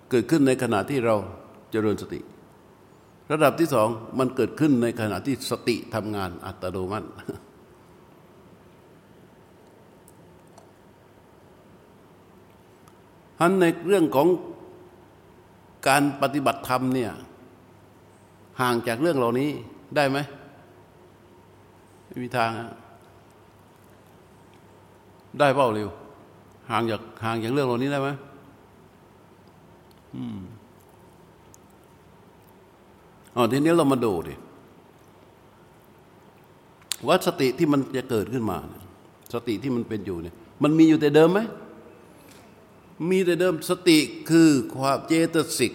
[0.09, 1.15] เกิดขึ้นในขณะที่เรา
[1.71, 2.19] เจริญสติ
[3.31, 3.87] ระดับที่สอง
[4.19, 7.07] มันเกิดขึ้นในขณะที่สติทำงานอัตโนมัติ
[13.39, 14.27] ทันในเรื่องของ
[15.87, 17.11] การปฏิบัติธรรมเนี่ย
[18.61, 19.49] ห่างจากเรื่องเหล่านี้
[19.95, 20.17] ได้ไหม
[22.07, 22.49] ไม่มีทาง
[25.39, 25.89] ได้เปล่าเร็ว
[26.69, 28.09] ห่างจากห่างจากเรื่องเหล่านี้ได้ไหม
[30.15, 30.39] อืม
[33.35, 34.33] อ๋อทีนี้เรามาดูดิ
[37.07, 38.57] ว่าสติที่มันจะเกิดขึ้นมา
[39.33, 41.39] สติที่มันเป็นอยู่เนี่ย มันมีอยู่แต่เดิมไหม
[43.09, 43.97] มีแต่เดิมสติ
[44.29, 45.73] คือความเจตสิก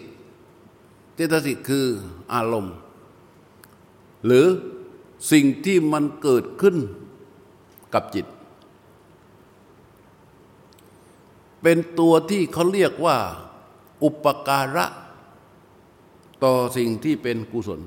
[1.15, 1.87] เจตสิกคือ
[2.35, 2.77] อารมณ์
[4.25, 4.47] หรือ
[5.33, 6.77] สิ่งที่มันเกิดขึ้น
[7.95, 8.27] กับจิต
[11.63, 13.17] เป็นตัวที่เขาเรียกว่า
[14.05, 14.87] อุปการะ
[16.45, 17.81] ต่อสิ่งที่เป็นกุศล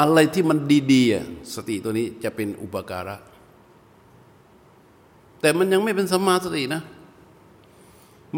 [0.00, 0.58] อะไรที่มัน
[0.92, 3.16] ดีๆสติตัวนี้จะเป็นอุปการะ
[5.40, 6.82] แต่มันยังไม่เป็นสัมมาสตินะ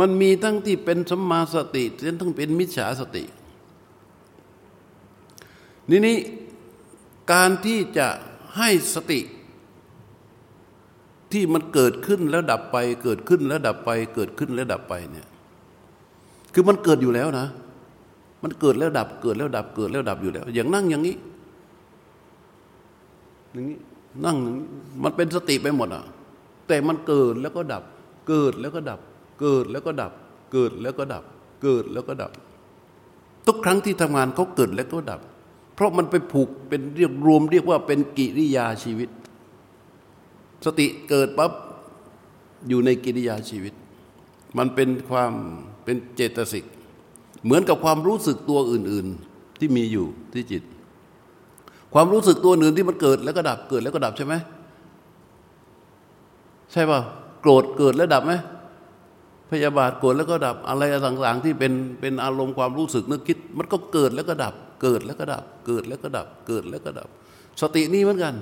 [0.00, 1.84] มันมีทั้งที่เป็นสัมมาสติ
[2.20, 3.24] ทั้งเป็นมิจฉาสติ
[5.90, 6.16] นี่นี่
[7.32, 8.08] การที่จะ
[8.56, 9.20] ให้สติ
[11.32, 15.26] ที่มันเกิดขึ้นแล้วดับไป เกิดขึ้นแล้วดับไป เกิดขึ้นแล้วดับไปเนี่ย
[16.52, 17.46] คือมันเกิดอยู่แล้วนะ
[18.42, 21.16] มันเกิดแล้วดับเกิดแล้วดับเกิดแล้วดับอยู่แล้ว อย่างนั่งอย่างนี้
[23.52, 23.78] อย่างนี้
[24.24, 24.36] นั่ง
[25.02, 26.04] มันเป็นสติไปหมดอะ
[26.68, 27.84] แต่มันเกิดแล้วก็ดับ
[28.28, 29.00] เกิดแล้วก็ดับ
[29.40, 30.12] เกิดแล้วก็ดับ
[30.52, 31.24] เกิดแล้วก็ดับ
[31.62, 32.30] เกิดแล้วก็ดับ
[33.46, 35.20] ทุกครั้งที่ทำงานเขาเกิดแล้วก็ดับ
[35.74, 39.10] เพราะมันไปผูกเป็นเรียกรวม เรียกว่าเป็นกิริยาชีวิต
[40.64, 41.52] สติเกิดปั๊บ
[42.68, 43.74] อยู่ในกิริยาชีวิต
[44.58, 45.32] มันเป็นความ
[45.84, 46.64] เป็นเจตสิก
[47.44, 50.62] เหมือนกับความรู้สึกตัวอื่น ๆที่มีอยู่ที่จิต
[51.94, 54.34] ความรู้สึกตัวอื่นที่มันเกิดแล้วก็ดับเกิดแล้วก็ดับใช่ไหม
[56.72, 57.00] ใช่ป่ะ
[57.40, 58.32] โกรธเกิดแล้วดับไหม
[59.50, 67.08] พยาบาทโกรธแล้วก็ดับอะไรต่างๆ ที่เป็นเป็นอารมณ์ความรู้สึกนึกคิด มันก็เกิดแล้วก็ดับ เกิดแล้วก็ดับ เกิดแล้วก็ดับ เกิดแล้วก็ดับ
[67.60, 68.34] สตินี่เหมือนกัน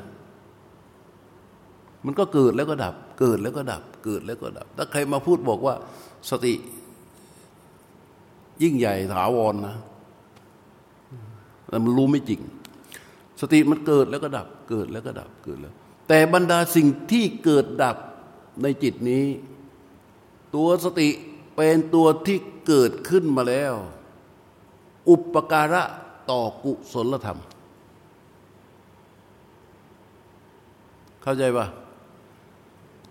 [2.07, 5.75] มันก็เกิดแล้วก็ดับ เกิดแล้วก็ดับ เกิดแล้วก็ดับ ถ้าใครมาพูดบอกว่า
[6.31, 6.55] สติ
[8.63, 9.77] ยิ่งใหญ่ถาวรนนะ
[11.69, 12.41] แต่มันรู้ไม่จริง
[13.41, 15.75] สติมันเกิดแล้วก็ดับ เกิดแล้วก็ดับเกิดแล้ว
[16.09, 17.97] แต่บรรดาสิ่งที่เกิดดับ
[18.63, 19.25] ในจิตนี้
[20.55, 21.09] ตัวสติ
[21.57, 23.75] เป็นตัวที่เกิดขึ้นมาแล้ว
[25.09, 25.83] อุปการะ
[26.31, 27.39] ต่อกุศลธรรม
[31.23, 31.67] เข้าใจปะ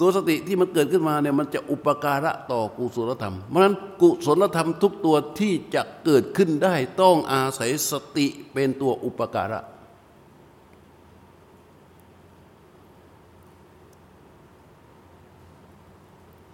[0.05, 9.59] ตัวสติที่มันเกิดขึ้นมาเนี่ยมันจะอุปการะต่อกุศลธรรม เพราะฉะนั้นกุศลธรรมทุกตัวที่จะเกิดขึ้นได้ต้องอาศัยสติเป็นตัวอุปการะ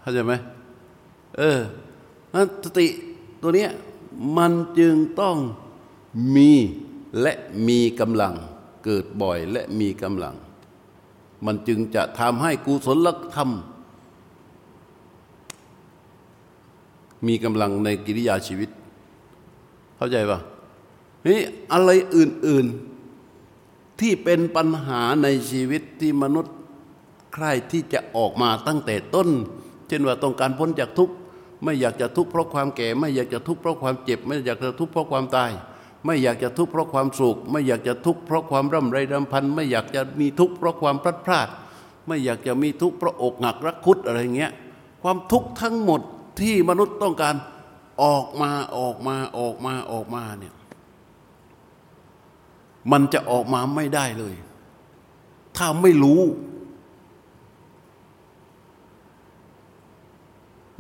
[0.02, 0.34] เข้าใจไหม
[1.38, 1.60] เออ
[2.34, 2.88] นั้นสติ
[3.42, 3.70] ตัวเนี้ย
[4.38, 5.38] มันจึงต้อง
[6.36, 6.52] มี
[7.22, 7.34] และ
[7.68, 8.34] มีกำลัง
[8.86, 10.36] เกิดบ่อยและมีกำลัง
[11.45, 13.49] มันจึงจะทำให้กุศลธรรม
[17.28, 18.69] มีกำลังในกิริยาชีวิต
[19.97, 20.39] เข้าใจปะ
[21.25, 21.39] นี่
[21.71, 22.65] อะไรอื่น
[23.34, 26.56] ๆ ที่เป็นปัญหาในชีวิตที่มนุษย์
[27.34, 29.30] ใครที่จะออกมาตั้งแต่ต้น
[29.88, 31.15] เช่นว่าต้องการพ้นจากทุกข์
[31.63, 35.52] ไม่อยากจะทุกข์เพราะความแก่ ไม่อยากจะทุกข์เพราะความเจ็บ ไม่อยากจะทุกข์เพราะความตาย
[36.06, 41.48] ไม่อยากจะทุกข์เพราะความสุข ไม่อยากจะทุกข์เพราะความร่ำไรรำพัน ไม่อยากจะมีทุกข์เพราะความพลัดพราก
[42.08, 44.52] ไม่อยากจะมีทุกข์เพราะอกหักรักคุดอะไรเงี้ย
[45.04, 46.02] ความทุกข์ทั้งหมด
[46.40, 47.36] ที่มนุษย์ต้องการ
[48.04, 50.56] ออกมาออกมาออกมาออกมาเนี่ย
[52.92, 54.36] มันจะออกมาไม่ได้เลย
[55.58, 56.22] ถ้าไม่รู้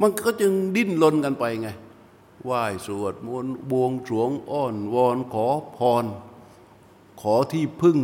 [0.01, 1.69] มันก็จึงดิ้นรนกันไปไง
[2.45, 5.47] ไหว้สวดมนต์บวงสรวงอ้อนวอนขอ
[5.77, 6.05] พร
[7.21, 7.97] ขอที่พึ่ง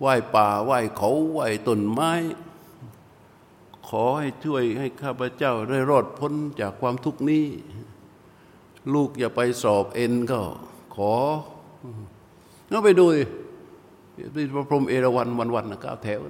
[0.00, 2.12] ไหว้ป่าไหว้เขาไหว้ต้นไม้
[3.88, 7.44] ขอให้ช่วยให้ข้าพเจ้าได้รอดพ้นจากความทุกข์นี้
[8.94, 10.40] ลูกอย่าไปสอบเอ็นก็
[10.96, 11.14] ขอ
[12.72, 13.06] ก็ไปดู
[14.34, 16.20] ที่พระพรหมเอราวันวันวันนะก้าวแถว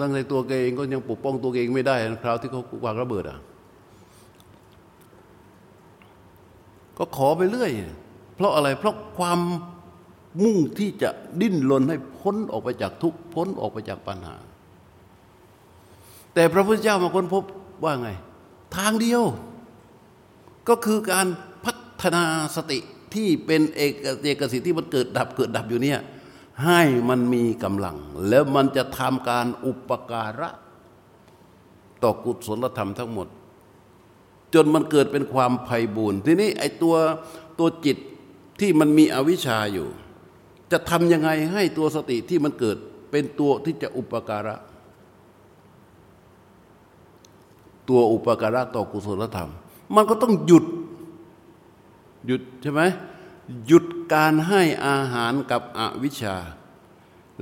[0.00, 3.38] ตั้งในตัวเองก็ยังปกป้องตัวเองไม่ได้คราวที่เขาวางระเบิดอะ
[6.98, 7.70] ก็ขอไปเรื่อย
[8.34, 9.40] เพราะอะไรเพราะความ
[10.42, 14.36] มุ่งที่จะดิ้นรนให้พ้นออกไปจากทุกพ้นออกไปจากปัญหา
[16.34, 17.44] แต่พระพุทธเจ้ามาค้นพบ
[17.84, 18.10] ว่าไง
[18.76, 19.22] ทางเดียว
[20.68, 21.26] ก็คือการ
[21.64, 22.22] พัฒนา
[22.56, 22.78] สติ
[23.14, 23.92] ที่เป็นเอก
[24.24, 26.00] เอกสิทธิ์ที่มันเกิดดับเกิดดับอยู่เนี่ย
[26.64, 27.96] ให้มันมีกำลัง
[28.28, 30.48] แล้วมันจะทำการอุปการะ
[32.02, 33.28] ต่อกุศลธรรมทั้งหมด
[34.54, 36.94] จนมันเกิดเป็นความไพ่บูรณ์ทีนี้ไอ้ตัว
[37.58, 37.96] ตัวจิต
[38.60, 39.88] ที่มันมีอวิชชาอยู่
[40.72, 42.76] จะทำยังไงให้ตัวสติที่มันเกิด
[43.10, 44.56] เป็นตัวที่จะอุปการะ
[47.88, 49.50] ตัวอุปการะต่อกุศลธรรม
[49.94, 50.64] มันก็ต้องหยุด
[52.26, 52.82] หยุดใช่ไหม
[53.66, 53.84] หยุด
[54.14, 56.36] การให้อาหารกับอวิชชา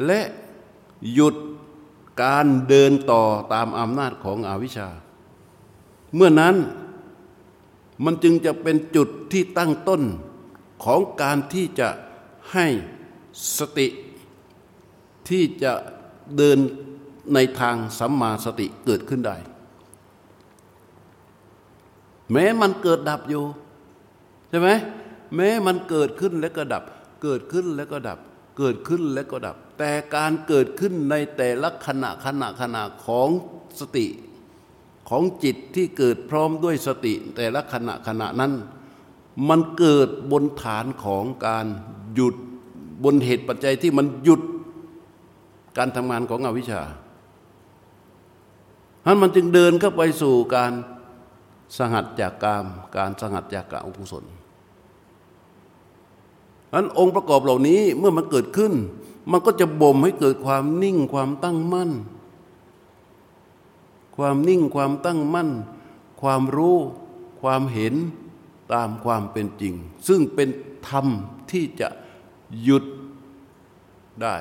[0.04, 0.20] และ
[1.14, 1.36] หยุด
[2.22, 4.88] การเดินต่อตามอำนาจของอวิชชา
[6.14, 6.54] เมื่อนั้น
[8.04, 10.02] มันจึงจะเป็นจุดที่ตั้งต้น
[10.84, 11.88] ของการที่จะ
[12.52, 12.66] ให้
[13.58, 13.86] สติ
[15.28, 15.72] ที่จะ
[16.36, 16.58] เดิน
[17.34, 19.36] ในทางสัมมาสติเกิดขึ้นได้
[22.32, 23.44] แม้มันเกิดดับอยู่
[24.48, 24.70] ใช่ไหม
[25.36, 26.84] แม้มันเกิดขึ้นแล้วก็ดับ
[27.22, 28.18] เกิดขึ้นแล้วก็ดับ
[28.58, 33.28] เกิดขึ้นแล้วก็ดับ แต่การเกิดขึ้นในแต่ละขณะขณะขณะของ
[33.80, 34.06] สติ
[35.08, 38.52] ของจิตที่เกิดพร้อมด้วยสติแต่ละขณะขณะนั้น
[39.48, 41.66] มันเกิดบนฐานของการ
[42.14, 42.34] หยุด
[43.04, 44.40] บนเหตุปัจจัยที่มันหยุด
[45.78, 46.82] การทำงานของอวิชชา
[49.04, 50.72] ท่านมันจึงเดินเข้าไปสู่การ
[51.78, 52.66] สหัดจากกาม
[52.96, 54.24] การสหัดจากกาอุศล
[56.74, 58.72] นั้นองค์ประกอบเหล่านี้เมื่อมันเกิดขึ้น
[59.30, 61.90] มันก็จะบ่มให้เกิดความนิ่งความตั้งมั่น
[64.16, 65.50] ความนิ่งความตั้งมั่น
[66.22, 66.76] ความรู้
[67.40, 67.94] ความเห็น
[68.72, 69.74] ตามความเป็นจริง
[70.08, 70.48] ซึ่งเป็น
[70.88, 71.06] ธรรม
[71.50, 71.88] ที่จะ
[72.62, 72.84] หยุด
[74.22, 74.36] ได้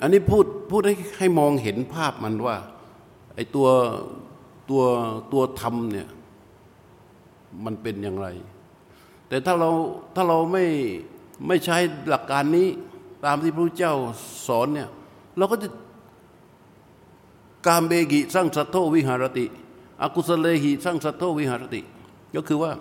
[0.00, 2.56] อันนี้พูดพูดให้ให้มองเห็นภาพมันว่า
[3.34, 3.68] ไอ้ตัว
[4.70, 4.82] ตัว
[5.32, 6.08] ตัวธรรมเนี่ย
[7.64, 8.28] มันเป็นอย่างไร
[9.28, 9.70] แต่ถ้าเรา
[10.14, 10.64] ถ้าเราไม่
[11.46, 11.76] ไม่ใช้
[12.08, 12.68] หลักการนี้
[13.26, 13.94] ตามที่พระเจ้า
[14.46, 14.88] สอนเนี่ย
[15.36, 15.68] เราก็จะ
[17.68, 19.44] การเบกิสร้างสัตโตวิหารติ
[20.02, 21.80] อกุศเลหิสร้างสัตโตวิหารติ
[22.34, 22.72] ก็คือว่า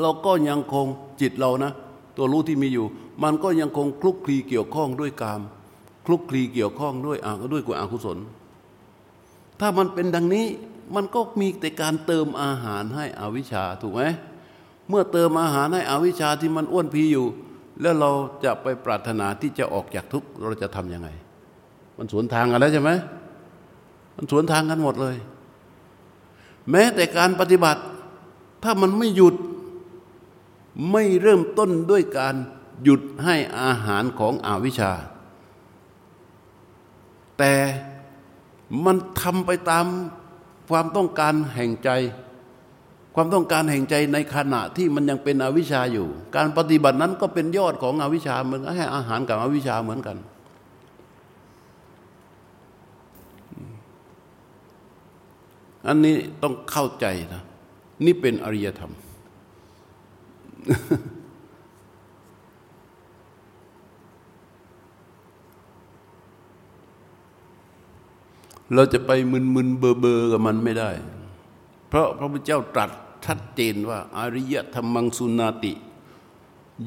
[0.00, 0.86] เราก็ยังคง
[1.20, 1.72] จิตเรานะ
[2.16, 2.86] ตัวรู้ที่มีอยู่
[3.22, 5.40] มันก็ยังคงคลุกคลีเกี่ยวข้องด้วยกาม
[6.06, 8.18] คลุกคลีเกี่ยวข้องด้วยอาด้วยกุอกุศล
[9.60, 10.46] ถ้ามันเป็นดังนี้
[10.94, 14.02] มันก็มีแต่การเติมอาหารให้อวิชชาถูกไหม
[14.88, 17.26] เมื่อเติมอาหารให้อวิชชาที่มันอ้วนพีอยู่
[17.82, 18.10] แล้วเรา
[18.44, 21.08] จะไปปรารถนาที่จะออกจากทุกข์เราจะทำยังไง
[21.98, 22.90] มันสวนทางกันแล้วใช่ไหม
[24.16, 25.16] มันสวนทางกันหมดเลย
[26.70, 27.82] แม้แต่การปฏิบัติ
[28.62, 29.34] ถ้ามันไม่หยุด
[30.90, 32.34] ไม่เริ่มต้นด้วยการ
[32.82, 34.92] หยุดให้อาหารของอวิชชา
[37.38, 37.54] แต่
[38.84, 39.86] มันทำไปตาม
[40.68, 41.90] ความต้องการแห่งใจ
[43.14, 50.16] ความต้องการแห่งใจในขณะที่มันยังเป็นอวิชชาอยู่ การปฏิบัตินั้นก็เป็นยอดของอวิชชาเหมือนให้อาหารกับอวิชชาเหมือนกัน
[55.86, 57.42] อันนี้ต้องเข้าใจนะ
[58.04, 58.92] นี่เป็นอริยธรรม
[68.74, 70.90] เราจะไปมึนๆเบอเบอกับมันไม่ได้
[71.88, 72.90] เพราะพระพุทธเจ้าตรัส
[73.24, 75.72] ชัดเจนว่าอริยธรรมังสุนาติ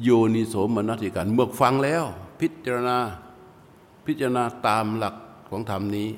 [0.02, 2.04] โยนิโสมนติการเมื่อฟังแล้ว
[2.40, 2.98] พิจารณา
[4.06, 5.14] พิจารณาตามหลัก
[5.48, 6.08] ของธรรมนี้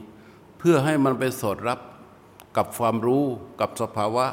[0.59, 1.81] เพื่อให้มันไปสอดรับ
[2.57, 3.25] กับความรู้
[3.61, 4.27] กับสภาวะ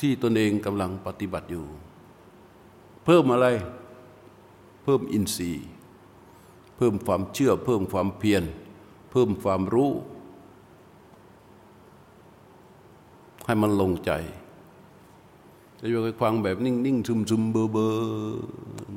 [0.00, 1.66] ที่ตนเองกำลังปฏิบัติอยู่
[3.04, 3.48] เพิ่มอะไร
[4.82, 5.66] เพิ่มอินทรีย์
[6.76, 8.44] เพิ่มความเชื่อ เพิ่มความเพียร
[9.10, 9.90] เพิ่มความรู้
[13.46, 14.10] ให้มันลงใจ
[15.80, 17.86] จะอยู่กับฟังแบบนิ่งๆซึมๆเบอเบอ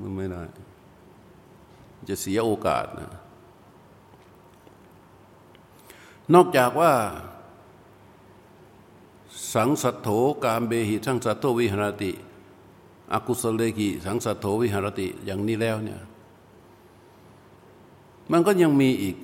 [0.01, 0.43] มันไม่ได้
[2.09, 3.11] จะเสียโอกาสนะ
[6.33, 6.91] นอกจากว่า
[9.53, 10.09] สังสัตโธ
[10.45, 12.11] การเบหิสังสัตโธวิหารติ
[13.13, 16.01] อกุศเลกิสังสัตโธวิหารติอย่างนี้แล้วเนี่ย
[18.31, 19.17] มันก็ยังมีอีก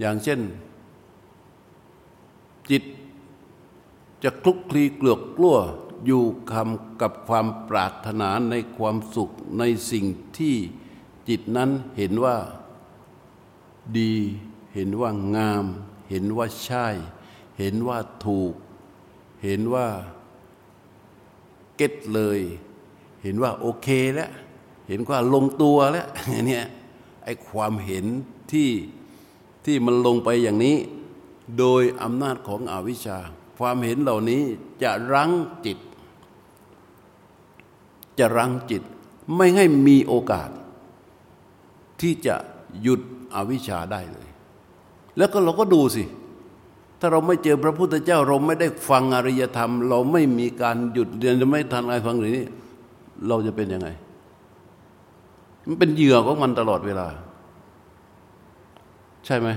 [0.00, 0.40] อย่างเช่น
[2.70, 2.82] จิต
[4.24, 5.56] จะคลุกคลีเกลือกกลัว
[6.04, 10.06] อยู่คำกับความปรารถนาในความสุขในสิ่ง
[10.38, 10.56] ที่
[11.28, 12.36] จิตนั้นเห็นว่า
[13.98, 14.14] ดี
[14.74, 15.64] เห็นว่างาม
[16.10, 16.86] เห็นว่าใช่
[17.58, 18.54] เห็นว่าถูก
[19.44, 19.86] เห็นว่า
[21.76, 22.40] เก็ตเลย
[23.22, 24.30] เห็นว่าโอเคแล้ว
[24.88, 26.08] เห็นว่าลงตัวแล้ว
[26.46, 26.64] เนี่ย
[27.24, 28.04] ไอ้ความเห็น
[28.52, 28.70] ที่
[29.64, 30.76] ที่มันลงไปอย่างนี้
[31.58, 33.18] โดยอำนาจของอวิชชา
[33.58, 34.42] ความเห็นเหล่านี้
[34.82, 35.30] จะรั้ง
[35.66, 35.78] จิต
[38.18, 38.82] จะรั้งจิต
[39.36, 40.50] ไม่ให้มีโอกาส
[42.00, 42.34] ที่จะ
[42.82, 43.00] หยุด
[43.34, 44.28] อวิชชาได้เลย
[45.16, 46.04] แล้วก็เราก็ดูสิ
[47.00, 52.46] ถ้าเราไม่เจอพระพุทธเจ้าเราไม่ได้ฟังอริยธรรม เราไม่มีการหยุดเรียนจะไม่ทันอะไรฟังหรือนี้
[53.28, 53.88] เราจะเป็นยังไง
[55.66, 57.06] มันเป็นเหยื่อของมันตลอดเวลา
[59.26, 59.48] ใช่ไหม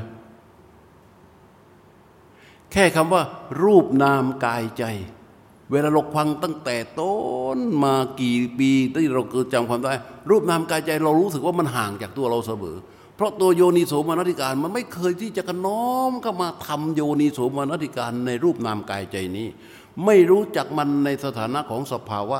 [2.71, 3.21] แค่คำว่า
[3.63, 4.83] รูปนามกายใจ
[5.71, 7.13] เวลาเราฟังตั้งแต่ต้
[7.57, 9.93] นมากี่ปีที่เราเกิดจำความได้
[10.29, 12.77] รูปนามกายใจเรารู้สึกว่ามันห่างจากตัวเราเสมอ
[13.15, 19.47] เพราะตัวโยนิโสมนติการมันไม่เคยที่จะกระน้อมเข้ามาทำโยนิโสมนติการในรูปนามกายใจนี้
[20.05, 22.39] ไม่รู้จักมันในสถานะของสภาวะ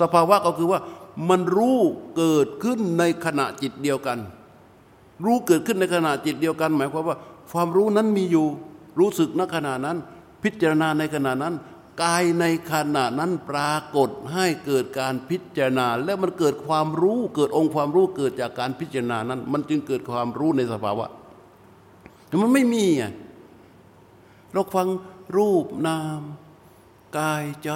[0.00, 0.80] สภาวะก็คือว่า
[1.28, 1.78] มันรู้
[2.16, 4.18] เกิดขึ้นในขณะจิตเดียวกัน
[5.24, 7.16] รู้เกิดขึ้นในขณะจิตเดียวกัน หมายความว่า
[7.52, 8.46] ความรู้นั้นมีอยู่
[8.98, 9.96] รู้สึกณขณะนั้น
[10.42, 11.54] พิจารณาในขณะนั้น
[12.02, 21.06] กายในขณะนั้นปรากฏให้เกิดการพิจารณา และมันเกิดความรู้เกิดองค์ความรู้เกิดจากการพิจารณานั้น มันจึงเกิดความรู้ในสภาวะ
[22.26, 23.04] แต่มันไม่มีไง
[24.52, 24.88] เราฟัง
[25.36, 26.22] รูปนาม
[27.18, 27.70] กายใจ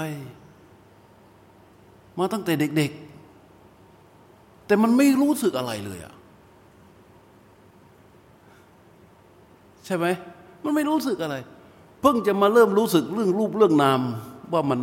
[2.19, 2.93] มาตั้งแต่เด็ก
[3.79, 6.15] ๆ แต่มันไม่รู้สึกอะไรเลยอะ
[9.85, 10.07] ใช่ไหม
[10.65, 11.37] มันไม่รู้สึกอะไร
[12.01, 14.01] เพิ่งจะมาเริ่มรู้สึกเรื่องรูปเรื่องนาม
[14.53, 14.81] ว่ามัน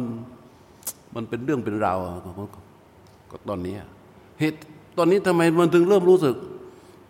[1.15, 1.99] มันเป็นเรื่องเป็นราว
[3.31, 3.75] ก็ตอนนี้
[4.39, 4.57] เหตุ
[4.97, 6.35] ตอนนี้ทำไมมันถึงเริ่มรู้สึก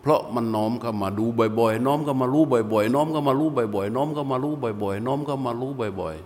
[0.02, 1.24] เพราะมันน้อมเข้ามาดู
[1.58, 2.42] บ่อยๆ น้อมเข้ามารู้
[2.72, 4.52] บ่อยๆ น้อมเข้ามารู้บ่อยๆ น้อมเข้ามารู้
[4.82, 6.16] บ่อยๆ น้อมเข้ามารู้บ่อย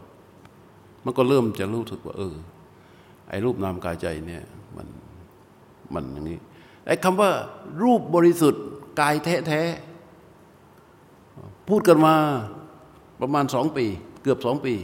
[0.47, 2.35] ๆ มันก็เริ่มจะรู้สึกว่า เออ
[3.29, 4.43] ไอ้รูปนามกายใจเนี่ย
[4.77, 4.87] มัน
[5.95, 6.39] มันอย่างนี้
[6.87, 7.31] ไอ้คำว่า
[7.83, 8.63] รูปบริสุทธิ์
[9.01, 9.15] กาย
[9.47, 9.94] แท้ๆ
[11.69, 12.15] พูดกันมา
[13.21, 13.87] ประมาณสองปี
[14.23, 14.75] เกือบสองปี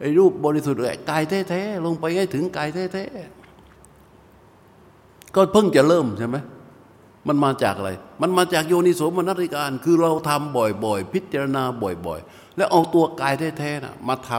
[0.00, 0.80] ไอ้รูปบริสุทธิ์
[1.10, 6.36] กายแท้ๆลงไปให้ถึงกายแท้ๆก็เพิ่งจะเริ่มใช่ไหม
[7.28, 7.90] มันมาจากอะไร
[8.22, 11.62] มันมาจากโยนิโสมนสิการ คือเราทำบ่อยๆ พิจารณา
[12.06, 14.30] บ่อยๆ แล้วเอาตัวกายแท้ๆนะมาท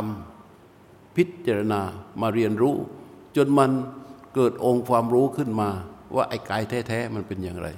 [0.55, 1.81] ำพิจารณา
[2.21, 2.75] มาเรียนรู้
[3.35, 3.71] จนมัน
[4.35, 5.69] เกิดองค์ความรู้ขึ้นมา
[6.15, 7.69] ว่าไอ้กายแท้ๆมันเป็นอย่างไร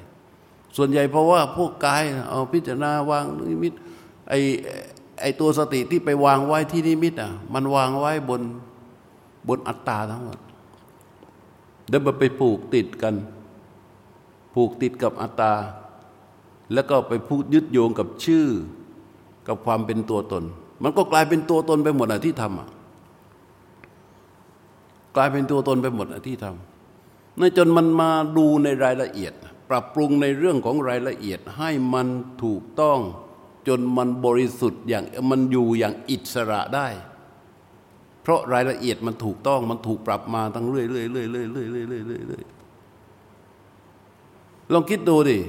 [0.78, 3.74] ส่วนใหญ่เพราะว่าพวกกายเอาพิจารณาวางนิมิต
[4.30, 4.34] ไอ
[5.22, 8.42] ไอตัวสติที่ไปวางไว้ที่นิมิตอะมันวางไว้บน
[9.48, 10.40] บนอัตตาทั้งหมด
[11.88, 13.16] เดี๋ยวมันไปผูกติดกัน
[14.54, 15.54] ผูกติดกับอัตตา
[16.74, 18.48] แล้วก็ไปพูดยึดโยงกับชื่อ
[19.48, 20.44] กับความเป็นตัวตน
[20.84, 22.68] มันก็กลายเป็นตัวตนไปหมดอะที่ทำอะ
[25.16, 29.34] กลายเป็นตัวตนไปหมดอะที่ทำนั่นจนมันมาดูในรายละเอียด
[29.70, 32.08] ปรับปรุงในเรื่องของรายละเอียดให้มัน
[32.44, 33.00] ถูกต้อง
[33.68, 36.88] จนมันบริสุทธิ์อย่างมันอยู่อย่างอิสระได้
[38.22, 42.44] เพราะรายละเอียดมันถูกต้องมันถูกปรับมาตั้งเรื่อยๆเรื่อยๆเรื่อยๆเรื่อยเรื่อย
[44.74, 45.40] ลองคิดดูดิ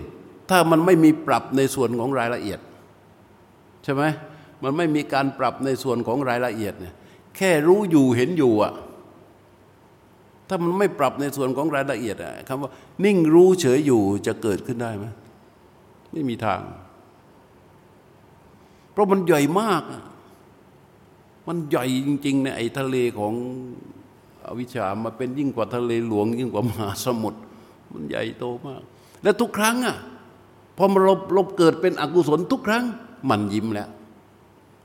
[0.50, 2.60] ถ้ามันไม่มีปรับในส่วนของรายละเอียด
[3.84, 4.02] ใช่ไหม
[4.62, 6.94] มันไม่มีการปรับในส่วนของรายละเอียดเนี่ย
[7.36, 8.72] แค่รู้อยู่เห็นอยู่อะ่ะ
[10.48, 12.16] ถ้ามันไม่ปรับในส่วนของรายละเอียด
[12.48, 12.70] คำว่า
[13.04, 15.06] นิ่งรู้เฉยอยู่จะเกิดขึ้นได้ไหม
[16.12, 16.60] ไม่มีทาง
[18.92, 19.82] เพราะมันใหญ่มาก
[21.48, 23.32] มันใหญ่จริง ๆ ในไอ้ทะเลของ
[24.46, 27.40] อวิชชามาเป็นยิ่งกว่าทะเลหลวง ยิ่งกว่ามหาสมุทร
[27.92, 28.82] มันใหญ่โตมาก
[29.22, 29.96] และทุกครั้งอะ
[30.76, 32.84] พอมันลบลบเกิดเป็นอกุศลทุกครั้ง
[33.30, 33.88] มันยิ้มแล้ว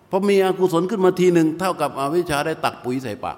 [0.09, 3.37] พอมีอกุศลขึ้นมาทีหนึ่งเท่ากับอวิชชาได้ตักปุ๋ยใส่ปาก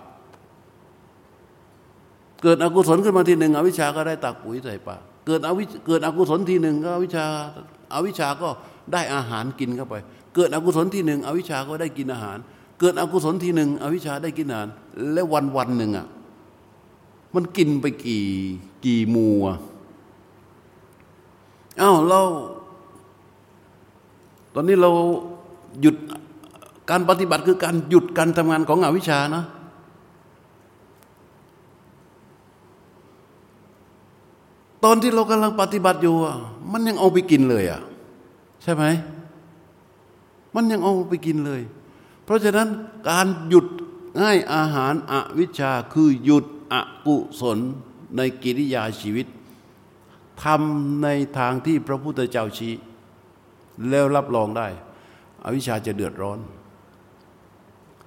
[2.44, 7.26] เกิดอกุศลขึ้นมาทีหนึ่งอวิชาก็ได้ตักปุ๋ยใส่ปากเกิดอวิเกิดอกุศลทีหนึ่งก็อวิชา
[7.94, 8.50] อวิชาก็
[8.94, 9.96] ได้อาหารกินเข้าไป
[10.36, 12.38] เกิดอกุศลทีหนึ่งอวิชาก็ได้กินอาหาร
[12.80, 14.68] เกิดอกุศลทีหนึ่งอวิชาได้กินอาหาร
[15.14, 16.08] และวันวันหนึ่งอะ
[17.36, 18.26] มันกินไปกี่
[18.86, 19.58] กี่มูอะ
[21.82, 22.22] อ้าวเรา
[24.54, 24.90] ตอนนี้เรา
[25.82, 25.96] หยุด
[26.90, 29.44] การปฏิบัติคือการหยุดการทำงานของอวิชานะ
[34.84, 36.16] ตอนที่เรากำลังปฏิบัติอยู่
[36.72, 37.82] มันยังเอาไปกินเลยอะ
[38.64, 38.84] ใช่ไหม
[40.56, 41.62] มันยังเอาไปกินเลย
[42.24, 42.68] เพราะฉะนั้น
[43.10, 43.68] การหยุด
[44.20, 46.76] ให้อาหารอวิชชาคือหยุดอ
[47.08, 47.60] กุศล
[48.18, 49.28] ในกิริยาชีวิต
[50.44, 51.08] ทำใน
[51.38, 52.74] ทางที่พระพุทธเจ้าชี้
[53.90, 54.68] แล้วรับรองได้
[55.46, 56.40] อวิชชาจะเดือดร้อน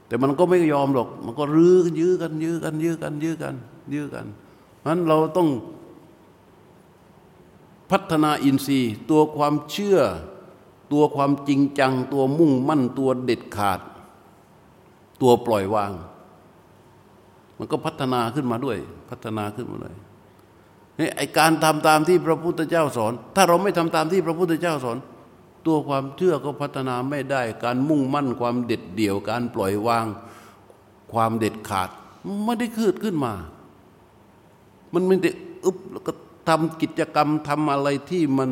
[0.06, 3.54] แต่มันก็ไม่ยอมหรอก มันก็รื้อยื้อกันยื้อกันยื้อกันยื้อกัน
[3.92, 4.26] ยื้อกัน
[4.86, 5.48] นั้นเราต้อง
[7.90, 9.98] พัฒนาอินทรีย์ ตัวความเชื่อ
[10.92, 13.80] ตัวความจริงจัง ตัวมุ่งมั่นตัวเด็ดขาด
[15.22, 15.92] ตัวปล่อยวาง
[17.58, 18.78] มันก็พัฒนาขึ้นมาด้วย
[19.10, 19.96] พัฒนาขึ้นมาเลย
[20.98, 24.98] นี่ไอการทำตามที่พระพุทธเจ้าสอน ถ้าเราไม่ทำตามที่พระพุทธเจ้าสอน
[25.66, 30.06] ตัวความเชื่อก็พัฒนาไม่ได้ การมุ่งมั่นความเด็ดเดี่ยว การปล่อยวาง
[31.12, 31.90] ความเด็ดขาด
[32.44, 33.32] ไม่ได้คืดขึ้นมา
[34.94, 35.30] มันไม่ได้
[35.64, 36.12] อึบแล้วก็
[36.48, 38.50] ทำกิจกรรมทำอะไรที่มัน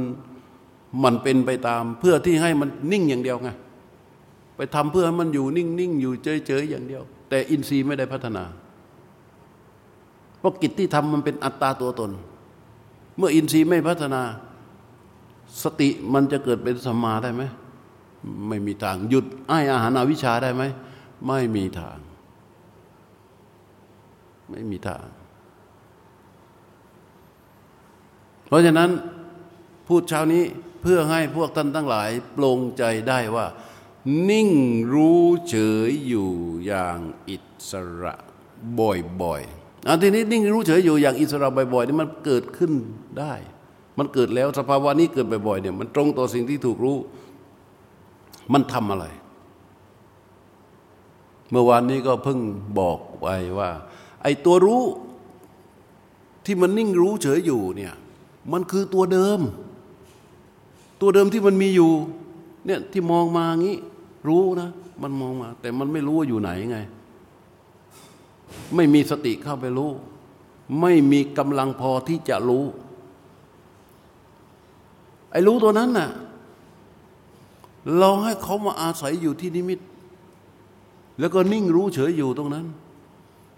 [1.03, 3.51] มันเป็นไปตาม เพื่อที่ให้มันนิ่งอย่างเดียวไง
[4.57, 6.13] ไปทำเพื่อให้มันอยู่นิ่งๆอยู่
[6.47, 8.45] เฉยๆอย่างเดียว แต่อินทรีย์ไม่ได้พัฒนา
[10.39, 12.11] เพราะกิจที่ทำมันเป็นอัตตาตัวตน
[13.17, 14.23] เมื่ออินทรีย์ไม่พัฒนา
[15.63, 17.43] สติมันจะเกิดเป็นสมาได้ไหม
[18.49, 20.63] ไม่มีทางหยุดไอ้อาหารอาวิชาได้ไหม
[21.27, 21.99] ไม่มีทาง
[24.51, 25.07] ไม่มีทาง
[28.44, 28.91] เพ ราะฉะนั้น
[29.87, 30.45] พูดเช้านี้
[30.83, 33.47] เพื่อให้พวกท่านทั้งหลายปลงใจได้ว่า
[34.31, 34.51] นิ่ง
[34.93, 35.57] รู้เฉ
[35.89, 36.31] ยอยู่
[36.67, 36.99] อย่าง
[37.31, 37.37] อิ
[37.71, 38.15] สระ
[38.79, 42.73] บ่อยๆอันทีนี้นิ่งรู้เฉยอยู่อย่างอิสระบ่อยๆนี่มันเกิดขึ้น
[43.19, 43.35] ได้
[43.99, 46.97] มันเกิดแล้วสภาวะนี้เกิดบ่อยๆเนี่ยมันตรงต่อสิ่งที่ถูกรู้
[48.53, 49.07] มันทำอะไร
[51.51, 52.39] เมื่อวานนี้ก็เพิ่ง
[52.79, 53.27] บอกไป
[53.59, 53.71] ว่า
[54.23, 54.83] ไอ้ตัวรู้
[56.45, 57.95] ที่มันนิ่งรู้เฉยอยู่เนี่ย
[58.53, 59.41] มันคือตัวเดิม
[61.01, 61.93] ตัวเดิมที่มันมีอยู่
[62.67, 63.77] เนี่ยที่มองมางี้
[64.29, 64.71] รู้นะ
[65.03, 66.79] มันมองมา แต่มันไม่รู้ว่าอยู่ไหนไง
[68.75, 69.91] ไม่มีสติเข้าไปรู้
[70.81, 72.65] ไม่มีกำลังพอที่จะรู้
[75.31, 76.11] ไอ้รู้ตัวนั้นน่ะ
[77.99, 79.81] เราให้เขามาอาศัยอยู่ที่นิมิต
[81.19, 82.67] แล้วก็นิ่งรู้เฉยอยู่ตรงนั้น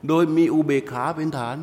[0.09, 1.57] โดยมีอุเบกขาเป็นฐาน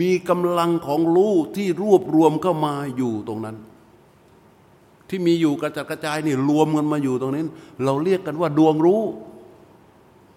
[0.00, 3.56] มีกำลังของรู้ที่รวบรวมเข้ามาอยู่ตรงนั้น
[5.08, 7.42] ที่มีอยู่กระจัดกระจายนี่รวมกันมาอยู่ตรงนี้
[7.84, 9.00] เราเรียกกันว่าดวงรู้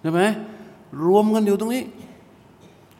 [0.01, 0.21] ใช่ไหม
[1.05, 1.83] รวมกันอยู่ตรงนี้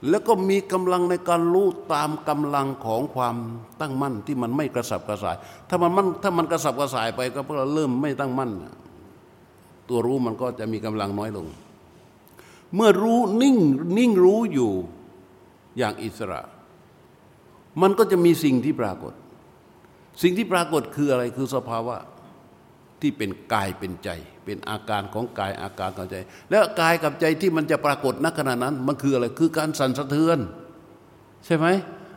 [0.10, 3.36] แล้วก็มีกำลังในการรู้ตามกำลังของความ
[3.80, 5.36] ตั้งมั่นที่มันไม่กระสับกระส่าย
[5.70, 8.52] ถ้ามันมันถ้ามันกระสับกระส่ายไปก็เพราะเราเริ่มไม่ตั้งมั่น
[9.90, 11.48] ตัวรู้มันก็จะมีกำลังน้อยลง
[12.76, 13.56] เมื่อรู้นิ่ง
[13.98, 14.72] นิ่งรู้อยู่
[15.78, 16.42] อย่างอิสระ
[17.82, 19.14] มันก็จะมีสิ่งที่ปรากฏ
[20.22, 21.96] สิ่งที่ปรากฏคืออะไรคือสภาวะ
[23.02, 24.10] ที่เป็นกายเป็นใจ
[24.46, 26.16] เป็นอาการของกายอาการของใจ
[26.50, 30.40] แล้วกายกับใจที่มันจะปรากฏณขณะนั้น มันคืออะไรคือการสั่นสะเทือน
[31.46, 31.68] ใช่ไหม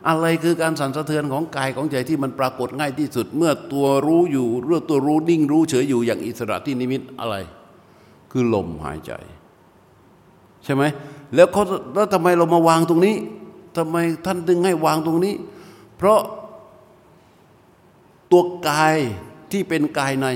[0.09, 7.35] อะไรคือการสั่นสะเทือนของกายของใจที่มันปรากฏง่ายที่สุด เมื่อตัวรู้อยู่เรื่องตัวรู้นิ่งรู้เฉยอยู่อย่างอิสระที่นิมิตอะไร
[8.31, 9.11] คือลมหายใจ
[10.63, 10.83] ใช่ไหม
[11.35, 13.15] แล้วเขาแล้วทำไมเรามาวางตรงนี้
[13.79, 15.35] ทำไมท่านถึงให้วางตรงนี้
[15.97, 16.21] เพราะ
[18.31, 18.97] ตัวกาย
[19.51, 20.27] ที่เป็นกายใน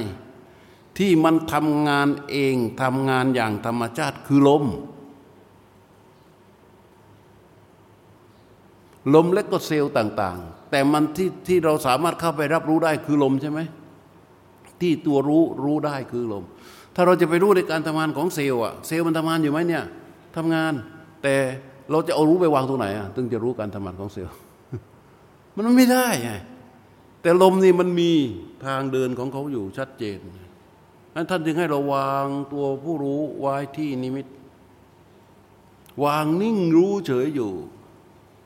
[0.97, 4.65] ที่มันทำงานเองทำงานอย่างธรรมชาติคือลม
[9.13, 13.59] ลมและก็เซลล์ต่างๆ แต่มันที่ที่เราสามารถเข้าไปรับรู้ได้คือลมใช่ไหม
[14.81, 16.43] ที่ตัวรู้รู้ได้คือลม
[16.95, 19.83] ถ้าเราจะไปรู้ในการทำงานของเซลล์อะเซลล์มันทำงานอยู่ไหมเนี่ย
[20.35, 20.73] ทำงาน
[21.23, 21.35] แต่
[21.91, 24.37] เราจะเอารู้ไปวางตรงไหนอะถึงจะรู้การทำงานของเซลล์
[25.55, 26.31] มันไม่ได้ไง
[27.21, 28.11] แต่ลมนี่มันมี
[28.65, 30.17] ทางเดินของเขาอยู่ชัดเจน
[31.15, 34.27] นั้นท่านจึงให้เราวางตัวผู้รู้ไว้ที่นิมิต
[36.03, 37.51] วางนิ่งรู้เฉยอยู่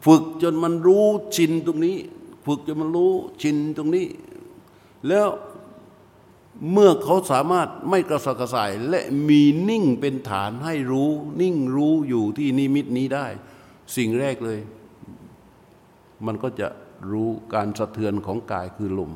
[0.05, 1.97] ฝึกจนมันรู้ชินตรงนี้
[2.45, 3.11] ฝึกจนมันรู้
[3.41, 4.07] ชินตรงนี้
[5.07, 5.27] แล้ว
[6.72, 11.10] เมื่อเขาสามารถไม่กระสับกระส่าย และมีนิ่งเป็นฐานให้รู้
[11.41, 13.28] นิ่งรู้อยู่ที่นิมิตนี้ได้
[13.95, 14.60] สิ่งแรกเลย
[16.26, 16.68] มันก็จะ
[17.12, 19.12] รู้การสะเทือนของกายคือลม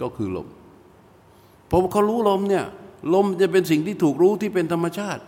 [0.00, 0.48] ก็คือลม
[1.70, 2.64] ผมเขารู้ลมเนี่ย
[3.14, 5.22] ลมจะเป็นสิ่งที่ถูกรู้ที่เป็นธรรมชาติ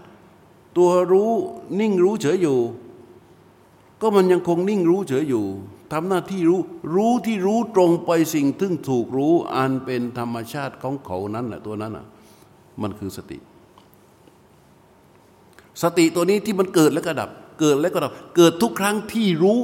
[0.76, 1.30] ตัวรู้
[1.80, 2.58] นิ่งรู้เฉยอยู่
[4.00, 5.44] ก็มันยังคงนิ่งรู้เฉยอยู่
[5.92, 6.60] ทำหน้าที่รู้
[6.94, 12.06] รู้ที่รู้ตรงไปสิ่งทึ่งถูกรู้อันเป็นธรรมชาติของเขานั้นแหละตัวนั้นอะ
[12.82, 13.38] มันคือสติ
[15.82, 17.30] สติตัวนี้ที่มันเกิดแล้วก็ดับ
[17.60, 19.60] เกิดแล้วก็ดับ เกิดทุกครั้งที่รู้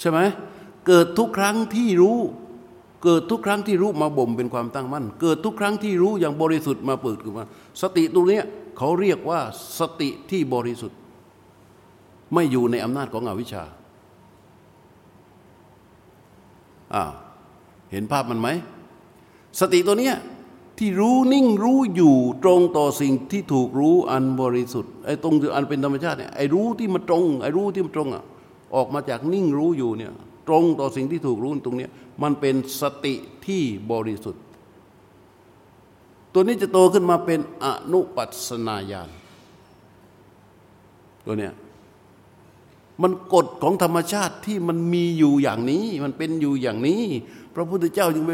[0.00, 0.18] ใช่ไหม
[0.86, 2.18] เกิดทุกครั้งที่รู้
[3.04, 7.44] เกิดทุกครั้งที่รู้มาบ่มเป็นความตั้งมั่น เกิดทุกครั้งที่รู้อย่างบริสุทธิ์มาเปิดขึ้นมา
[7.82, 8.40] สติตัวนี้
[8.78, 9.40] เขาเรียกว่า
[9.78, 10.98] สติที่บริสุทธิ์
[12.34, 13.64] ไม่อยู่ในอำนาจของอวิชชา
[16.94, 17.12] อ้าว
[17.90, 18.48] เห็นภาพมันไหม
[19.60, 20.16] สติตัวเนี้ย
[20.78, 28.24] ที่รู้นิ่งรู้อยู่ตรงต่อสิ่งที่ถูกรู้อันบริสุทธิ์ไอ้ตรงอันเป็นธรรมชาติเนี่ยไอ้รู้ที่มันตรงไอ้รู้ที่มันตรงอะ
[28.74, 30.12] ออกมาจากนิ่งรู้อยู่เนี่ย
[30.48, 31.90] ตรงต่อสิ่งที่ถูกรู้ตรงเนี้ย
[32.22, 33.14] มันเป็นสติ
[33.46, 33.62] ที่
[33.92, 34.42] บริสุทธิ์
[36.32, 39.10] ตัวนี้จะโตขึ้นมาเป็นอนุปัสนาญาณ
[41.26, 41.52] ตัวเนี้ย
[43.02, 47.02] มันกฎของธรรมชาติที่มันมีอยู่อย่างนี้ มันเป็นอยู่อย่างนี้
[47.54, 48.32] พระพุทธเจ้าจึงไป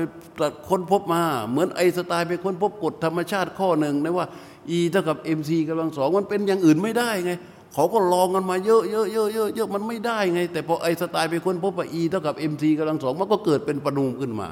[0.68, 4.26] ค้นพบมา เหมือนไอสไตล์ไปค้นพบกฎธรรมชาติข้อหนึ่งนะว่า
[4.76, 7.32] E เท่ากับ mc กำลังสองมันเป็นอย่างอื่นไม่ได้ไง
[7.74, 14.48] เขาก็ลองกันมาเยอะเยอะเยอะเยอะเยอะมันไม่ได้ไง แต่พอไอสไตล์ไปค้นพบว่า E เท่ากับ mc กำลังสองมันก็เกิดเป็นปนุมขึ้นมา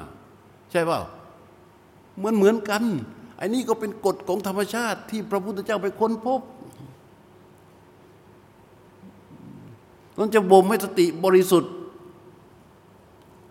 [0.71, 1.01] ใช่เปล่า
[2.17, 2.83] เหมือนเหมือนกัน
[3.37, 6.41] ไอ้นี่ก็เป็นกฎของธรรมชาติที่พระพุทธเจ้าไปค้นพบ
[10.17, 11.71] ต้องจะบ่มให้สติบริสุทธิ์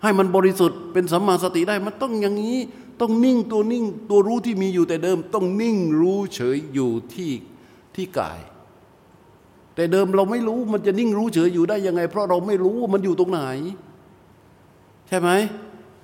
[0.01, 2.57] ให้มันบริสุทธิ์เป็นสัมมาสติได้ มันต้องอย่างนี้
[3.01, 7.31] ต้องนิ่งตัวนิ่งตัวรู้ที่มีอยู่แต่เดิม ต้องนิ่งรู้เฉยอยู่ที่
[7.95, 8.39] ที่กาย
[9.75, 13.39] แต่เดิมเราไม่รู้มันจะนิ่งรู้เฉยอยู่ได้ยังไง เพราะเราไม่รู้ว่ามันอยู่ตรงไหน
[15.07, 15.29] ใช่ไหม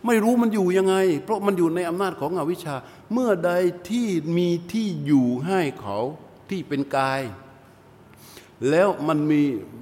[0.06, 2.76] ไม่รู้มันอยู่ยังไง เพราะมันอยู่ในอำนาจของอวิชชา
[3.14, 3.52] เมื่อใด
[3.90, 4.08] ที่
[4.38, 5.98] มีที่อยู่ให้เขา
[6.50, 7.22] ที่เป็นกาย
[8.70, 9.42] แล้วมันมี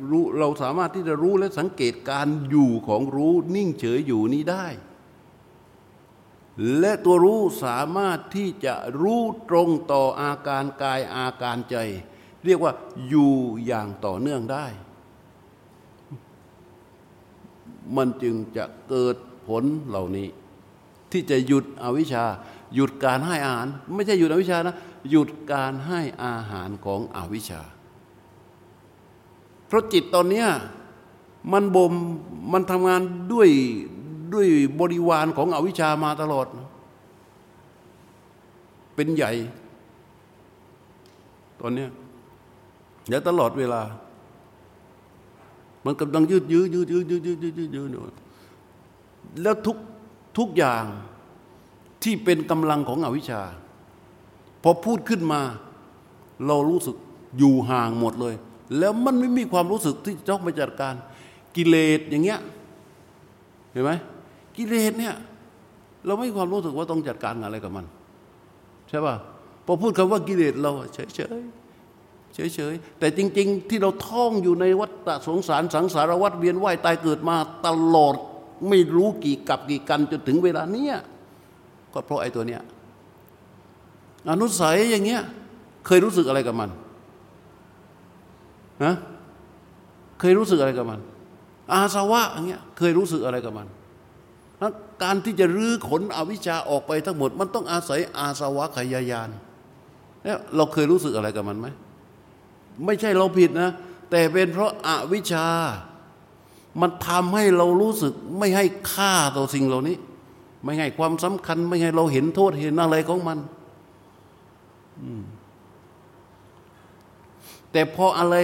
[0.10, 4.68] รู้เราสามารถที่จะรู้และสังเกตการอยู่ของรู้นิ่งเฉยอยู่นี้ได้
[6.80, 11.76] และตัวรู้สามารถที่จะรู้ตรงต่ออาการกายอาการใจ
[12.46, 12.74] เรียกว่า
[13.08, 13.34] อยู่
[13.66, 14.66] อย่างต่อเนื่องได้
[17.96, 19.16] มันจึงจะเกิด
[19.48, 20.28] ผลเหล่านี้
[21.12, 22.26] ที่จะหยุดอวิชชา
[22.76, 24.76] หยุดการให้อาหาร ไม่ใช่หยุดอวิชชานะ
[25.10, 27.62] หยุดการให้อาหารของอวิชชา
[29.72, 30.48] เพราะจิตตอนเนี้ย
[31.54, 31.94] มันบ่ม
[32.54, 33.02] มันทำงาน
[33.32, 33.50] ด้วย
[34.34, 34.48] ด้วย
[34.80, 36.48] บริวารของอวิชชามาตลอด
[38.96, 39.32] เป็นใหญ่
[41.62, 41.90] ตอนเนี้ย
[43.10, 43.82] แลวตลอดเวลา
[45.86, 48.14] มันกำลังยืดยื้อยืดยื้อยืดยืดยืดยืดยืด
[49.42, 49.78] แล้วทุก
[50.38, 50.84] ทุกอย่าง
[52.04, 53.42] ที่เป็นกำลังของอวิชชา
[54.64, 55.42] พอพูดขึ้นมา
[56.48, 56.96] เรารู้สึก
[57.38, 58.36] อยู่ห่างหมดเลย
[58.78, 60.94] แล้วมันไม่มีความรู้สึกที่จะต้องไปจัดการ
[61.56, 62.40] กิเลสอย่างเงี้ย
[63.72, 63.92] เห็นไหม
[64.58, 65.16] กิเลสเนี่ย
[66.06, 67.86] เราไม่มีความรู้สึกว่าต้องจัดการอะไรกับมัน
[68.90, 69.16] ใช่ป่ะ
[69.66, 71.42] พอพูดคำว่ากิเลสเราเฉยเฉย
[72.34, 78.16] เฉยเฉยแต่จริง ๆ ที่เราท่องอยู่ในวัฏสงสารสังสารวัฏเวียนว่ายตายเกิดมาตลอด
[78.70, 80.96] ไม่รู้กี่กับกี่กันจนถึงเวลาเนี้ย
[81.94, 82.62] ก็เพราะไอ้ตัวเนี้ย
[84.30, 85.22] อนุสัยอย่างเงี้ย
[85.86, 86.70] เคยรู้สึกอะไรกับมัน
[88.84, 88.94] นะ
[90.20, 91.00] เคยรู้สึกอะไรกับมัน
[91.74, 93.68] อาสวะอย่างเงี้ยเคยรู้สึกอะไรกับมัน
[95.04, 99.28] การที่จะรื้อขนอวิชชาออกไปทั้งหมด มันต้องอาศัยอาสวะขยายาน
[100.24, 101.68] เนี่ยเราเคยรู้สึกอะไรกับมันไหม
[102.86, 103.70] ไม่ใช่เราผิดนะ
[104.10, 105.48] แต่เป็นเพราะอาวิชชา
[106.82, 109.98] มันทำให้เรารู้สึกไม่ให้ค่าต่อสิ่งเหล่านี้
[110.64, 113.38] ไม่ให้ความสำคัญ ไม่ให้เราเห็นโทษเห็นอะไรของมัน
[117.72, 118.36] แต่พออะไร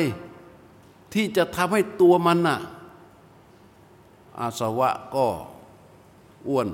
[1.13, 2.59] ที่จะทำให้ตัวมันน่ะ
[4.39, 5.27] อาสวะก็
[6.47, 6.67] อ้วน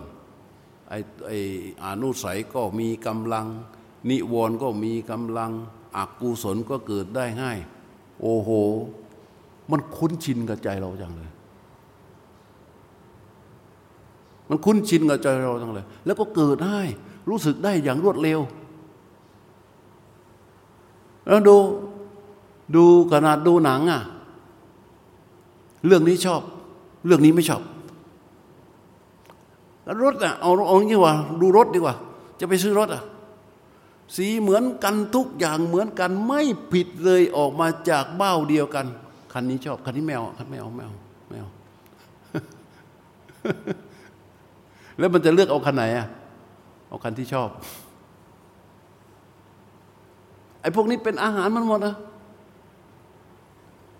[0.90, 1.38] ไอ้ไอ้
[1.84, 3.46] อนุสัยก็มีกำลัง
[4.10, 5.52] นิวรณ์ก็มีกำลัง
[5.96, 7.58] อกุศลก็เกิดได้ง่าย
[8.22, 8.50] โอ้โห
[9.72, 11.32] มันคุ้นชินกับใจเราจังเลย
[14.50, 16.80] มันคุ้นชินกับใจเราทั้งเลย แล้วก็เกิดได้
[17.30, 18.40] รู้สึกได้อย่างรวดเร็ว
[21.28, 21.58] แล้วดู
[22.76, 24.02] ดูขนาดดูหนังอะ
[25.86, 26.42] เรื่องนี้ชอบ
[27.06, 27.62] เรื่องนี้ไม่ชอบ
[29.84, 31.96] แล้วรถอะเอาเอางี้ว่า ดูรถดีกว่า
[32.40, 33.04] จะไปซื้อรถอะ
[34.16, 38.86] สีเหมือนกันทุกอย่างเหมือนกันไม่ผิดเลยออกมาจากเบ้าเดียวกัน
[39.34, 40.96] คันนี้ชอบ คันนี้แมวคันไม่เอาไม่เอา
[41.30, 41.50] ไม่เอา
[44.98, 46.08] แล้วมันจะเลือกเอาคันไหนอะ
[46.88, 47.50] เอาคันที่ชอบ
[50.62, 51.96] ไอ้พวกนี้เป็นอาหารมันหมดนะ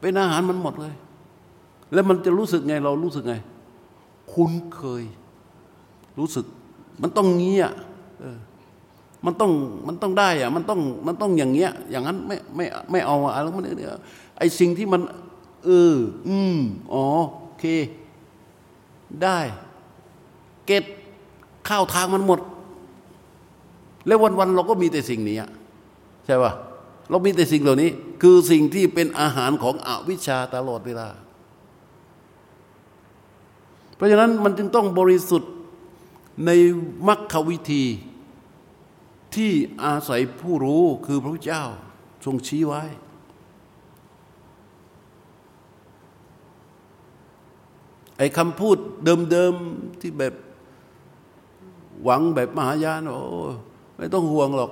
[0.02, 0.94] เป็นอาหารมันหมดเลย
[1.94, 3.36] แล้วมันจะรู้สึกไงเรารู้สึกไง
[4.32, 5.04] คุ้นเคย
[6.20, 6.46] รู้สึก
[7.02, 7.66] มันต้องเงี้ย
[8.20, 8.38] เออ
[9.26, 9.52] มันต้อง
[9.88, 13.90] มันต้องได้อะมันต้องมันต้องอย่างเงี้ย อย่างนั้นไม่ไม่ไม่เอาอะไรมันเนี่ย
[14.38, 15.02] ไอสิ่งที่มัน
[15.66, 15.96] เออ
[16.28, 16.58] อืม
[16.94, 17.04] อ๋อ
[17.42, 17.66] โอเค
[19.24, 19.40] ได้
[20.66, 20.84] เกต
[21.68, 22.40] ข้าวทางมันหมด
[24.08, 25.38] แล้ววันๆเราก็มีแต่สิ่งนี้
[26.26, 26.52] ใช่ป่ะ
[27.10, 27.90] เรามีแต่สิ่งเหล่านี้
[28.22, 31.08] คือสิ่งที่เป็นอาหารของอวิชชาตลอดเวลา
[33.96, 35.52] เพราะฉะนั้นมันจึงต้องบริสุทธิ์
[36.46, 36.52] ใน
[37.08, 37.84] มรรควิธี
[39.36, 39.52] ที่
[39.84, 41.64] อาศัยผู้รู้คือพระพุทธเจ้า
[42.26, 42.84] ทรงชี้ไว้
[48.18, 48.78] ไอ้คำพูด
[49.32, 50.34] เดิมๆที่แบบ
[52.04, 53.20] หวังแบบมหายานโอ้
[53.98, 54.72] ไม่ต้องห่วงหรอก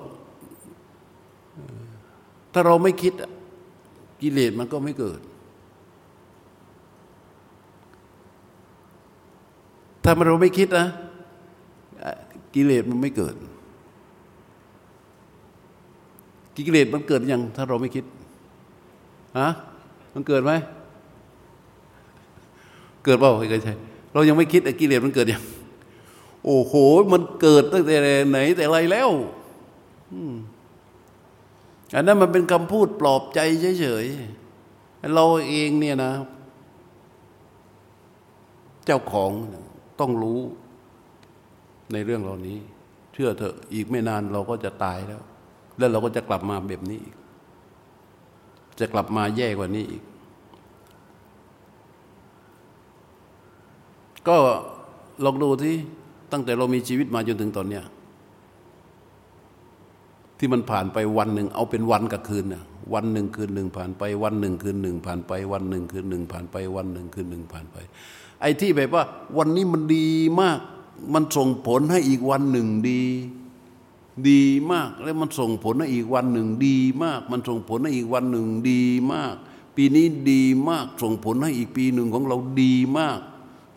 [2.53, 3.13] ถ้าเราไม่คิด
[4.21, 5.19] กิเลสมันก็ไม่เกิด
[10.03, 10.85] ถ้าเราไม่คิดนะ
[12.55, 13.35] กิเลสมันไม่เกิด
[16.55, 18.05] กิเลสมันเกิดยังถ้าเราไม่คิด
[19.39, 19.49] ฮะ
[20.13, 20.51] มันเกิดไหม
[23.03, 23.73] เกิดเปล่าเคยใช่
[24.13, 25.43] เรายังไม่คิดกิเลสมันเกิดยัง
[26.45, 26.73] โอ้โห
[27.13, 27.95] มันเกิดตั้งแต่
[28.29, 29.09] ไหนแต่ไรแล้ว
[31.95, 33.39] อันนั้นมันเป็นคำพูดปลอบใจ
[33.81, 36.11] เฉยๆเราเองเนี่ยนะ
[38.85, 39.31] เจ้าของ
[40.01, 40.39] ต้องรู้
[41.93, 42.57] ในเรื่องเหล่านี้
[43.13, 45.21] เชื่อเถอะอีกไม่นานเราก็จะตายแล้ว
[45.77, 47.15] แล้วเราก็จะกลับมาแบบนี้อีก
[48.79, 50.03] จะกลับมาแย่กว่านี้อีก
[54.27, 54.35] ก็
[55.25, 55.75] ลองดูที่
[56.31, 57.83] ตั้งแต่เรามีชีวิตมาจนถึงตอนเนี้ย
[60.37, 67.77] ที่มันผ่านไปวันหนึ่งเอาเป็นวันกับคืนน่ะวันหนึ่งคืนหนึ่งผ่านไปวันหนึ่งคืนหนึ่งผ่านไปวันหนึ่งคืนหนึ่งผ่านไปวันหนึ่งคืนหนึ่งผ่านไป
[68.41, 69.03] ไอ้ที่แบบว่า
[69.37, 70.07] วันนี้มันดี
[70.41, 70.59] มาก
[71.13, 73.01] มันส่งผลให้อีกวันหนึ่งดี
[74.29, 78.81] ดีมากแล้วมันส่งผลให้อีกวันหนึ่งดีมาก มันส่งผลให้อีกวันหนึ่งดี
[79.13, 79.35] มาก
[79.75, 83.19] ปีนี้ดีมาก ส่งผลให้อีกปีหนึ่งของเราดีมาก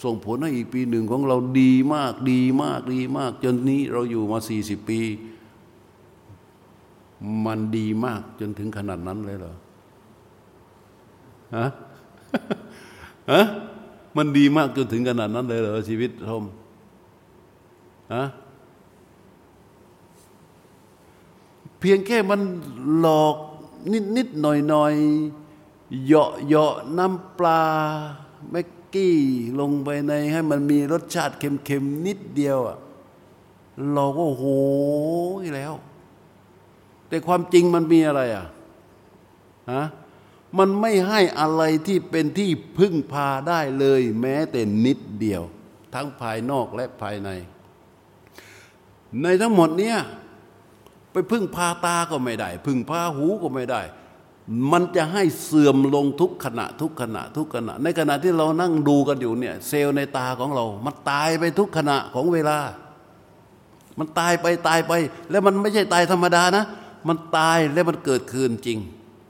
[0.04, 5.00] ส่งผลให้อีกปีหนึ่งของเราดีมาก ดีมากดีมาก จนนี้เราอยู่มาสี่สิบปี
[7.44, 9.54] มันดีมากจนถึงขนาดนั้นเลยเหรอ
[11.56, 11.66] ฮะ
[13.32, 13.42] ฮะ
[14.16, 16.44] มันดีมากจนถึงขนาดนั้นเลยเหรอชีวิตทม
[18.14, 18.24] ฮะ
[21.78, 22.40] เพียงแค่มัน
[22.98, 23.36] หลอก
[23.92, 24.94] นิดนิดหน่อยหน่อย
[26.04, 27.62] เหยาะเหยาะน้ำปลา
[28.50, 29.16] แม็กกี้
[29.60, 32.78] ลงไปในให้มันมีรสชาติเค็มๆนิดเดียวอะ
[33.92, 34.44] เราก็โห
[35.42, 35.72] ยแล้ว
[37.08, 38.46] แต่ความจริงมันมีอะไรอะ
[39.72, 39.82] ฮะ
[40.58, 45.42] มันไม่ให้อะไรที่เป็นที่พึ่งพาได้เลย แม้แต่นิดเดียว
[45.94, 47.30] ทั้งภายนอกและภายใน
[49.22, 49.98] ในทั้งหมดเนี้ย
[51.12, 53.82] ไปพึ่งพาตาก็ไม่ได้ พึ่งพาหูก็ไม่ได้
[54.72, 62.58] มันจะให้เสื่อมลงทุกขณะ ทุกขณะ ทุกขณะ ในขณะที่เรานั่งดูกันอยู่เนี่ย เซลล์ในตาของเรา มันตายไปทุกขณะของเวลา
[63.98, 64.92] มันตายไปตายไป
[65.30, 66.64] แล้วมันไม่ใช่ตายธรรมดานะ
[67.08, 68.78] มันตายและมันเกิดคืนจริง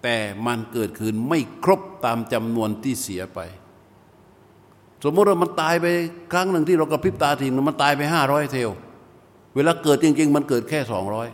[0.04, 3.40] แต่มันเกิดคืนไม่ครบตามจำนวนที่เสียไป
[5.04, 5.86] สมมติว่ามันตายไป
[6.32, 8.70] ครั้งหนึ่งที่เรากระพริบตาทีมันตายไปห้าร้อยเทล
[9.54, 11.28] เวลาเกิดจริง ๆ มันเกิดแค่สองร้อย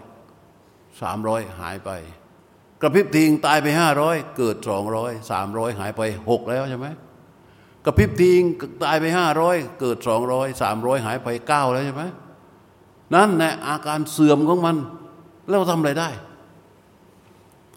[1.02, 1.90] สามร้อยหายไป
[2.82, 6.86] กระพริบทิ้งตายไปห้าร้อยเกิดสองร้อยสามร้อยหายไปหกแล้วใช่ไหม
[7.84, 8.42] กระพริบทิ้ง
[8.84, 12.04] ตายไปห้าร้อยเกิดสองร้อยสามร้อยหายไปเก้าแล้วใช่ไหม
[13.14, 14.76] นั่นแหละอาการเสื่อมของมัน
[15.48, 16.10] แล้วทำอะไรได้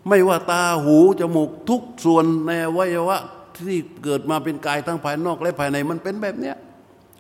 [0.08, 3.18] ไม่ว่าตาหูจมูกทุกส่วนในวัยวะ
[3.58, 6.58] ที่เกิดมาเป็นกายทั้งภายนอกและภายในมันเป็นแบบเนี้ย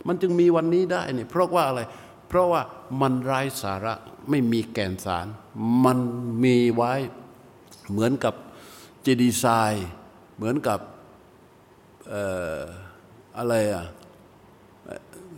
[0.07, 1.81] มันจึงมีวันนี้ได้เนี่ยเพราะว่าอะไร
[2.27, 2.61] เพราะว่า
[3.01, 3.93] มันไร้สาระ
[4.29, 5.27] ไม่มีแก่นสาร
[5.85, 5.97] มัน
[6.43, 6.93] มีไว้
[7.91, 8.33] เหมือนกับ
[9.01, 9.87] เจดีไซน์
[10.35, 10.79] เหมือนกับ
[13.37, 13.85] อะไรอะ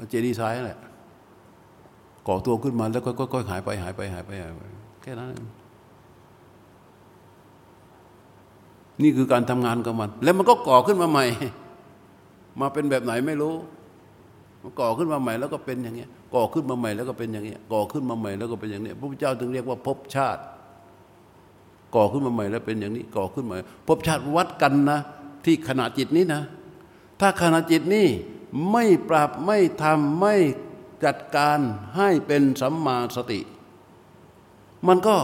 [0.10, 0.80] เจดีไซน์แหละ
[2.28, 4.62] ก่อตัวขึ้นมาแล้วก็หายไปหายไปหายไปหายไป
[5.02, 5.30] แค่นั้น
[9.02, 11.26] นี่คือการทำงานกับมัน แล้วมันก็ก่อขึ้นมาใหม่
[12.60, 13.56] มาเป็นแบบไหนไม่รู้
[14.62, 20.41] มันก่อขึ้นมาใหม่แล้วก็เป็นอย่างเงี้ย ก่อขึ้นมาใหม่แล้วก็เป็นอย่างเงี้ย ก่อขึ้นมาใหม่แล้วก็เป็นอย่างเนี้ยพระพุทธเจ้าถึงเรียกว่าภพชาติ
[21.96, 23.56] ก่อขึ้นมาใหม่แล้วเป็นอย่างนี้ ก่อขึ้นมา
[23.88, 25.00] ภพชาติวัดกันนะ
[25.46, 26.41] ที่ขณะจิตนี้นะ
[27.20, 28.08] ถ้าขณะจิตนี้
[28.72, 30.36] ไม่ปรับไม่ทำไม่
[31.06, 31.60] จัดการ
[31.98, 33.39] ให้เป็นสัมมาสติ
[34.88, 35.16] มันก็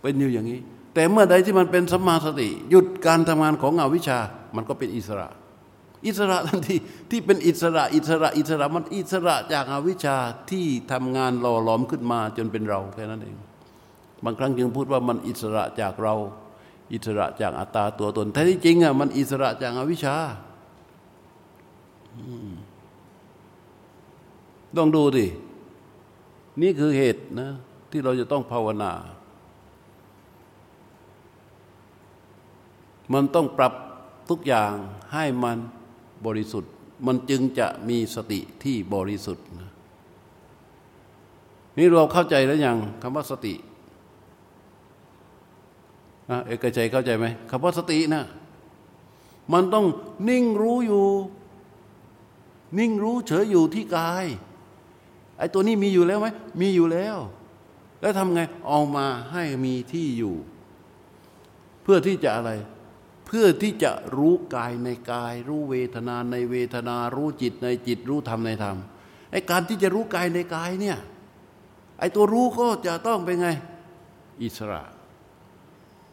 [0.00, 0.60] เป็นอยู่อย่างนี้
[0.98, 4.18] แต่เมื่อใดที่มันเป็นสัมมาสติ หยุดการทำงานของอวิชชา
[4.56, 5.28] มันก็เป็นอิสระ
[6.06, 6.76] อิสระทันที
[7.10, 10.16] ที่เป็นอิสระ อิสระอิสระมันอิสระจากอาวิชชา
[10.50, 13.36] ที่ทำงานหล่อหลอมขึ้นมาจนเป็นเราแค่นั้นเอง
[14.24, 16.14] บางครั้งจึงพูดว่ามันอิสระจากเรา
[16.92, 20.16] อิสระจากอัตตาตัวตนแท้ที่จริงอะมันอิสระจากอาวิชชา
[24.76, 25.26] ต้องดูดิ
[26.62, 27.50] นี่คือเหตุนะ
[27.90, 28.92] ที่เราจะต้องภาวนา
[33.12, 33.72] มันต้องปรับ
[34.28, 34.74] ทุกอย่าง
[35.12, 35.58] ให้มัน
[36.26, 36.72] บริสุทธิ์
[37.06, 39.46] มันจึงจะมีสติที่บริสุทธิ์
[41.78, 43.54] นี่เราเข้าใจแล้วยังคำว่าสติ
[46.46, 48.24] เอกใจเข้าใจไหมคำว่าสตินะ
[49.52, 49.86] มันต้อง
[50.28, 51.06] นิ่งรู้อยู่
[52.78, 54.26] นิ่งรู้เฉยอยู่ที่กาย
[55.38, 56.28] ไอ้ตัวนี้มีอยู่แล้วไหม
[56.60, 57.16] มีอยู่แล้ว
[58.00, 60.34] แล้วทำไงเอามาให้มีที่อยู่
[61.82, 62.50] เพื่อที่จะอะไร
[63.28, 68.76] เพื่อที่จะรู้กายในกาย รู้เวทนาในเวทนา รู้จิตในจิต รู้ธรรมในธรรม
[69.30, 70.98] ไอ้การที่จะรู้กายในกายเนี่ย
[71.98, 73.48] ไอ้ตัวรู้ก็จะต้องเป็นไง
[74.42, 74.82] อิสระ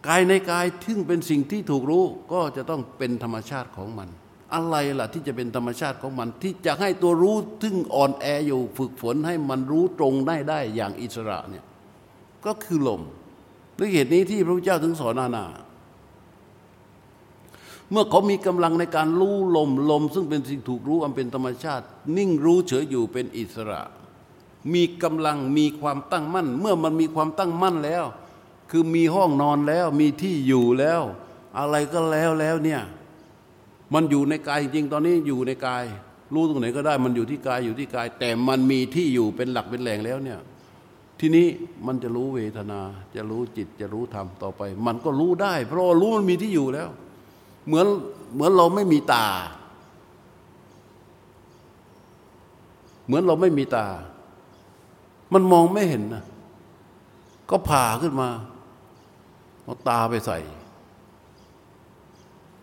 [0.08, 2.04] กายในกายซึ่งเป็นสิ่งที่ถูกรู้
[2.34, 4.10] ก็จะต้องเป็นธรรมชาติของมัน
[4.54, 11.66] อะไรล่ะที่จะเป็นธรรมชาติของมัน ที่จะให้ตัวรู้ซึ่งอ่อนแออยู่ฝึกฝนให้มันรู้ตรงได้ได้อย่างอิสระเนี่ย
[12.46, 13.02] ก็คือลม
[13.78, 15.46] ด้วยเหตุนี้ที่พระพุทธเจ้าถึงสอนนานา
[17.96, 21.86] มื่อเขามีกำลังในการรู้ลมลม ซึ่งเป็นสิ่งถูกรู้อันเป็นธรรมชาติ
[22.18, 23.82] นิ่งรู้เฉยอยู่เป็นอิสระ
[24.74, 28.04] มีกำลังมีความตั้งมั่น เมื่อมันมีความตั้งมั่นแล้ว
[28.72, 31.02] คือมีห้องนอนแล้วมีที่อยู่แล้ว
[31.60, 32.82] อะไรก็แล้วแล้วเนี่ย
[33.94, 35.84] มันอยู่ในกายจริงตอนนี้อยู่ในกาย
[36.34, 40.40] รู้ตรงไหนก็ได้มันอยู่ที่กายอยู่ที่กาย แต่มันมีที่อยู่เป็นหลักเป็นแหล่งแล้วเนี่ย
[41.20, 41.48] ทีนี้
[41.88, 42.82] มันจะรู้เวทนา
[43.16, 46.90] จะรู้จิตจะรู้ธรรมต่อไป มันก็รู้ได้ เพราะรู้มันมีที่อยู่แล้ว
[47.68, 47.88] เหมือน
[48.34, 49.26] เหมือนเราไม่มีตา
[53.06, 53.86] เหมือนเราไม่มีตา
[55.34, 56.24] มันมองไม่เห็นนะ
[57.50, 58.30] ก็ผ่าขึ้นมา
[59.64, 60.38] เอาตาไปใส่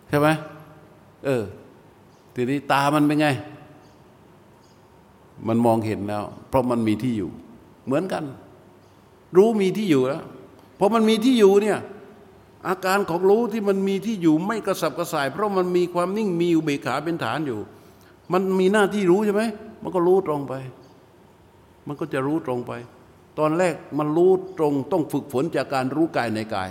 [0.09, 0.27] ใช่ไหม
[1.25, 1.43] เออ
[2.33, 3.27] ทีนี้ตามันเป็นไง
[5.47, 7.29] มันมองเห็นแล้ว เพราะมันมีที่อยู่
[7.85, 8.23] เหมือนกัน
[9.35, 10.23] รู้มีที่อยู่แล้ว
[10.79, 11.79] พอมันมีที่อยู่เนี่ย
[12.67, 17.59] อาการของรู้ที่มันมีที่อยู่ไม่กระสับกระส่าย เพราะมันมีความนิ่งมีอุเบกขาเป็นฐานอยู่
[18.33, 19.43] มันมีหน้าที่รู้ใช่ไหม
[19.83, 20.53] มันก็รู้ตรงไป
[21.87, 22.71] มันก็จะรู้ตรงไป
[23.39, 26.69] ตอนแรกมันรู้ตรงต้องฝึกฝนจากการรู้กายในกาย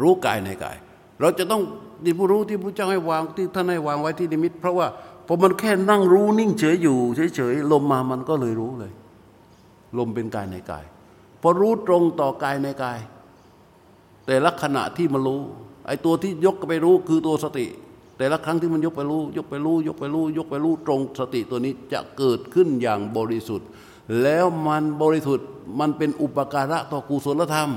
[0.00, 0.76] รู้กายในกาย
[1.20, 1.62] เราจะต้อง
[2.04, 4.86] ที่ผู้รู้ที่พระเจ้าให้วางที่ท่านให้วางไว้ที่นิมิต เพราะว่า
[5.26, 6.98] พอมันแค่นั่งรู้นิ่งเฉยอยู่
[7.36, 8.92] เฉยๆลมมามันก็เลยรู้เลย
[9.98, 10.84] ลมเป็นกายในกาย
[11.40, 12.98] พอรู้ตรงต่อกายในกาย
[14.26, 15.42] แต่ละขณะที่มันรู้
[15.86, 17.66] ไอ้ตัวที่ยกไปรู้คือตัวสติ
[18.18, 23.68] แต่ละครั้งที่มันยกไปรู้ ยกไปรู้ ยกไปรู้ ยกไปรู้ตรงสติตัวนี้จะเกิดขึ้นอย่างบริสุทธิ์
[24.22, 25.46] แล้วมันบริสุทธิ์
[25.78, 27.70] มันเป็นอุปการะต่อกุศลธรรม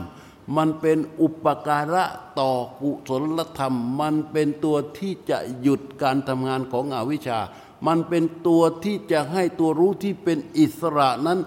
[0.57, 2.03] มันเป็นอุปการะ
[2.39, 7.39] ต่อกุศลธรรม มันเป็นตัวที่จะหยุดการทำงานของอวิชชา
[7.87, 11.39] มันเป็นตัวที่จะให้ตัวรู้ที่เป็นอิสระนั้น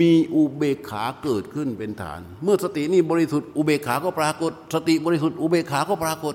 [0.00, 6.34] มีอุเบกขาเกิดขึ้นเป็นฐาน เมื่อสตินี่บริสุทธิ์อุเบกขาก็ปรากฏ สติบริสุทธิ์อุเบกขาก็ปรากฏ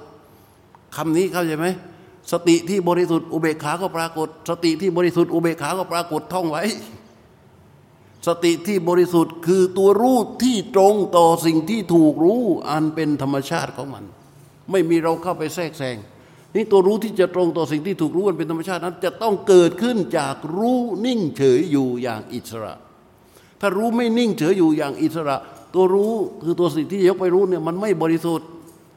[0.95, 1.67] คำนี้เข้าใจไหม
[2.31, 6.63] สติที่บริสุทธิ์อุเบกขาก็ปรากฏ สติที่บริสุทธิ์อุเบกขาก็ปรากฏท่องไว้
[8.27, 14.05] สติที่บริสุทธิ์คือตัวรู้ที่ตรงต่อสิ่งที่ถูกรู้อันเป็นธรรมชาติของมัน
[14.71, 15.97] ไม่มีเราเข้าไปแทรกแซง
[16.55, 22.73] นี่ตัวรู้ที่จะตรงต่อสิ่งที่ถูกรู้อันเป็นธรรมชาตินั้น จะต้องเกิดขึ้นจากรู้นิ่งเฉยอยู่อย่างอิสระ
[23.61, 25.37] ถ้ารู้ไม่นิ่งเฉยอยู่อย่างอิสระ
[25.73, 28.47] ตัวรู้คือตัวสิ่งที่ยกไปรู้เนี่ยมันไม่บริสุทธิ์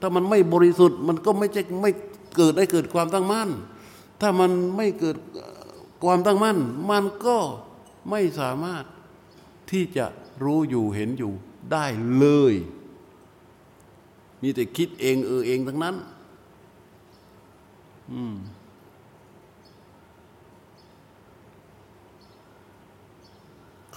[0.01, 1.91] ถ้ามันไม่บริสุทธิ์มันก็ไม่จะไม่
[2.37, 3.49] เกิดได้เกิดความตั้งมั่น
[4.21, 5.17] ถ้ามันไม่เกิด
[6.05, 6.59] ความตั้งมั่น
[6.91, 7.39] มันก็
[8.11, 8.85] ไม่สามารถ
[9.71, 10.07] ที่จะ
[10.45, 11.33] รู้อยู่เห็นอยู่
[11.73, 11.87] ได้
[12.19, 12.55] เลย
[14.43, 15.95] มีแต่คิดเองเออเองทั้งนั้น
[18.13, 18.35] อืม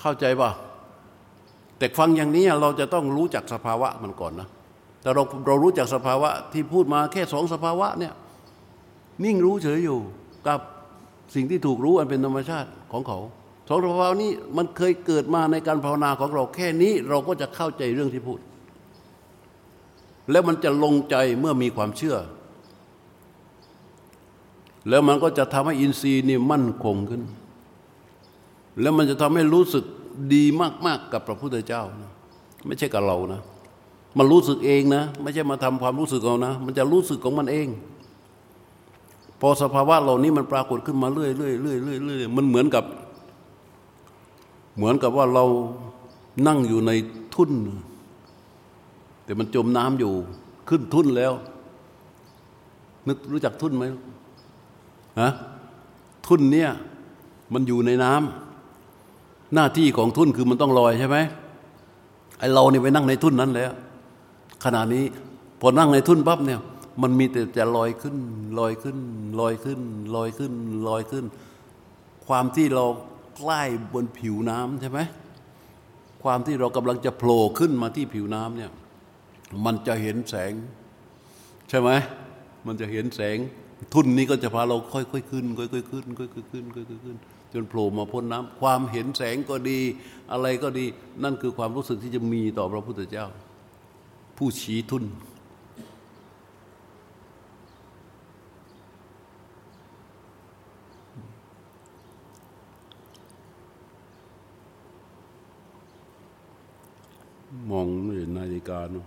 [0.02, 0.52] เข้าใจป่ะ
[1.78, 4.48] แต่ฟังอย่างนี้เราจะต้องรู้จักสภาวะมันก่อนนะ
[5.02, 8.14] แต่เราเรารู้จักสภาวะที่พูดมาแค่สองสภาวะเนี่ย
[9.24, 10.00] นิ่งรู้เฉยอยู่
[10.48, 10.60] กับ
[11.36, 13.20] สิ่งที่ถูกรู้อันเป็นธรรมชาติของเขา
[13.68, 18.40] สองสภาวะนี้มันเคยเกิดมาในการภาวนาของเราแค่นี้เราก็จะเข้าใจเรื่องที่พูด
[20.32, 22.18] แล้วมันจะลงใจเมื่อมีความเชื่อ
[24.90, 27.22] แล้วมันก็จะทำให้อินทรีย์นี่มั่นคงขึ้น
[28.82, 29.84] แล้วมันจะทำให้รู้สึก
[30.34, 30.44] ดี
[30.86, 32.12] มากๆกับพระพุทธเจ้านะ
[32.66, 33.42] ไม่ใช่กับเรานะ
[34.18, 37.68] มันรู้สึกเองนะ ไม่ใช่มาทำความรู้สึกเอานะ มันจะรู้สึกของมันเอง
[39.42, 42.84] พอสภาวะเหล่านี้มันปรากฏขึ้นมาเรื่อยๆเรื่อยๆเรื่อยๆมันเหมือนกับ
[44.78, 45.46] เหมือนกับว่าเรา
[46.48, 46.92] นั่งอยู่ใน
[47.36, 47.52] ทุ่น
[49.24, 50.14] แต่มันจมน้ำอยู่
[50.70, 51.34] ขึ้นทุ่นแล้ว
[53.08, 53.86] นึกรู้จักทุ่นไหม
[55.22, 55.30] ฮะ
[56.28, 56.70] ทุ่นเนี่ย
[57.54, 58.47] มันอยู่ในน้ำ
[59.54, 61.18] หน้าที่ของทุ่นคือมันต้องลอยใช่ไหม
[62.40, 63.72] ไอเราเนี่ยไปนั่งในทุ่นนั้นแล้ว
[64.64, 65.06] ขณะนี้
[65.62, 66.60] พอนั่งในทุ่นปั๊บเนี่ย
[67.02, 68.18] มันมีแต่จะลอยขึ้น
[68.60, 68.98] ลอยขึ้น
[69.40, 69.82] ลอยขึ้น
[70.16, 70.54] ลอยขึ้น
[70.88, 71.26] ลอยขึ้น
[72.28, 72.86] ความที่เรา
[73.38, 75.00] ใกล้บนผิวน้ำใช่ไหม
[76.24, 78.72] ความที่เรากำลังจะโผล่ขึ้นมาที่ผิวน้ำเนี่ย
[79.66, 80.54] มันจะเห็นแสง
[81.70, 81.90] ใช่ไหม
[82.68, 83.38] มันจะเห็นแสง
[83.94, 87.18] ทุ่นนี้ก็จะพาเราค่อยๆขึ้นค่อยๆขึ้นค่อยๆขึ้นค่อยๆขึ้น
[87.62, 89.80] นโผล่มาพ้นน้ำความเห็นแสงก็ดี
[90.32, 90.86] อะไรก็ดี
[91.24, 93.26] นั่นคือความรู้สึกที่จะมีต่อพระพุทธเจ้า
[94.38, 95.04] ผู้ชี้ทุน
[107.72, 109.06] มองเห็นนาฬิกาเนาะ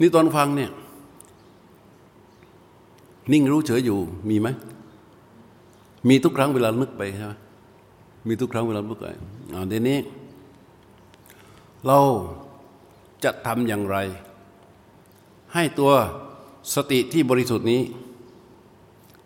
[0.00, 0.70] นี่ตอนฟังเนี่ย
[3.32, 3.98] นิ่งรู้เฉยอยู่
[4.28, 4.48] มีไหม
[6.08, 7.32] มีทุกครั้งเวลานึกไปใช่ไหม
[8.28, 9.06] มีทุกครั้งเวลานึกไป
[9.52, 9.98] อ่าเดี๋ยวนี้
[11.86, 11.98] เรา
[13.24, 13.96] จะทำอย่างไร
[15.54, 15.92] ให้ตัว
[16.74, 17.82] สติที่บริสุทธิ์นี้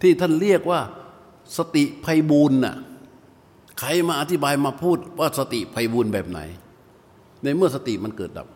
[0.03, 0.81] ที่ท่านเรียกว่า
[1.57, 2.77] สติไพบูลน่ะ
[3.79, 6.41] ใครมาอธิบายมาพูดว่าสติไพบูลแบบไหน
[7.43, 8.49] ในเมื่อสติมันเกิดดับ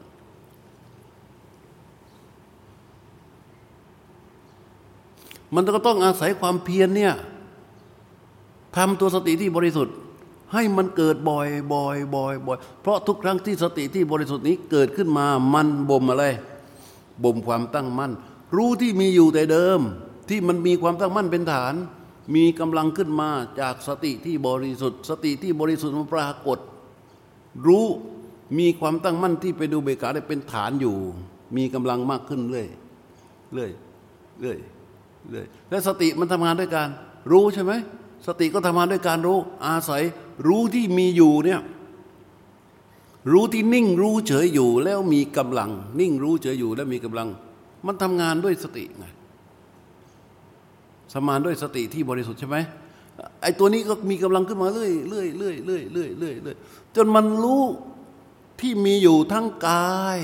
[5.54, 7.14] มันก็ต้องอาศัยความเพียรเนี่ย
[8.76, 9.96] ทำตัวสติที่บริสุทธิ์
[10.52, 16.24] ให้มันเกิดบ่อยบ่อยบ่อยบ่อยเพราะทุกครั้งที่สติที่บริสุทธิ์นี้เกิดขึ้นมามันบ่มอะไร
[17.24, 18.12] บ่มความตั้งมั่น
[18.56, 19.80] รู้ที่มีอยู่แต่เดิม
[20.28, 21.74] ที่มันมีความตั้งมั่นเป็นฐาน
[22.34, 23.30] มีกำลังขึ้นมา
[23.60, 26.58] จากสติที่บริสุทธิ์ สติที่บริสุทธิ์มันปรากฏ
[27.66, 27.86] รู้
[28.58, 30.96] มีความตั้งมั่นที่ไปดูเบกาได้เป็นฐานอยู่
[31.56, 32.66] มีกำลังมากขึ้นเรื่อย
[33.54, 33.70] เรื่อย
[34.40, 34.58] เรื่อย
[35.30, 36.88] เรื่อยและสติมันทำงานด้วยการ
[37.32, 37.72] รู้ใช่ไหม
[38.26, 40.02] สติก็ทำงานด้วยการรู้ อาศัย
[40.46, 41.60] รู้ที่มีอยู่เนี่ย
[43.32, 45.70] รู้ที่นิ่งรู้เฉยอยู่แล้วมีกำลัง
[46.00, 47.28] นิ่งรู้เฉยอยู่แล้วมีกำลัง
[47.86, 49.06] มันทำงานด้วยสติไง
[51.12, 52.56] สมานด้วยสติที่บริสุทธิ์ใช่ไหม
[53.42, 56.56] ไอ้ตัวนี้ก็มีกำลังขึ้นมาเรื่อยเรื่อยเรื่อยเรื่อยเรื่อยเรื่อยเรื่อย
[56.96, 57.62] จนมันรู้
[58.60, 60.18] ที่มีอยู่ทั้งกาย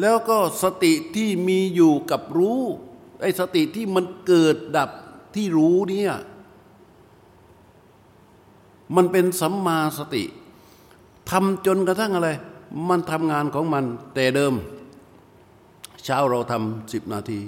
[0.00, 2.62] แล้วก็สติที่มีอยู่กับรู้
[3.20, 4.90] ไอ้สติที่มันเกิดดับ
[5.34, 6.12] ที่รู้เนี่ย
[8.96, 10.24] มันเป็นสัมมาสติ
[11.30, 12.30] ทำจนกระทั่งอะไร
[12.88, 14.54] มันทำงานของมัน แต่เดิม
[16.04, 17.40] เช้าเราทำสิบนาที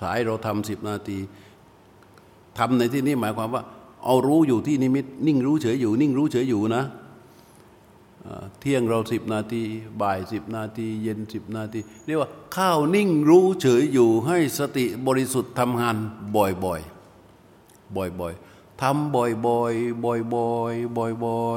[0.00, 1.18] สายเราทำสิบนาที
[2.58, 3.62] ทำในที่นี้หมายความว่า
[4.04, 6.84] เอารู้อยู่ที่นิมิต นิ่งรู้เฉยอยู่ นิ่งรู้เฉยอยู่นะ
[8.60, 9.62] เที่ยงเราสิบนาที
[10.02, 15.96] บ่ายสิบนาที เย็นสิบนาทีเรียกว่าข้าวนิ่งรู้เฉยอยู่ให้สติบริสุทธิ์ทำงาน
[16.36, 16.64] บ่อยๆ
[17.96, 21.10] บ่อยๆทำบ่อยๆ บ่อยๆ บ่อยๆ บ่อ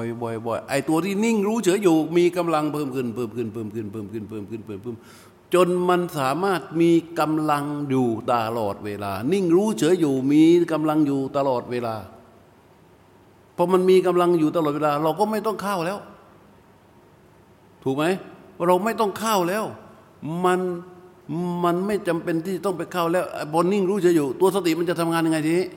[0.03, 4.95] ยๆ บ่อยๆ ไอตัวที่นิ่งรู้เฉยอยู่ มีกำลังเพิ่มขึ้นเพิ่มขึ้นเพิ่มขึ้นเพิ่มขึ้นเพิ่มขึ้นเพิ่มขึ้น
[5.53, 11.95] จนมันสามารถมีกำลังอยู่ตลอดเวลา นิ่งรู้เฉยอยู่มีกำลังอยู่ตลอดเวลา
[13.55, 15.99] พอมันมีกำลังอยู่ตลอดเวลา เราก็ไม่ต้องเข้าแล้ว
[17.83, 18.05] ถูกไหม
[18.65, 19.63] เราไม่ต้องเข้าแล้ว
[20.45, 20.59] มัน
[21.63, 25.67] มันไม่จำเป็นที่ต้องไปเข้าแล้วบนนิ่งรู้เฉยอยู่ ตัวสติมันจะทำงานยังไงทีนี้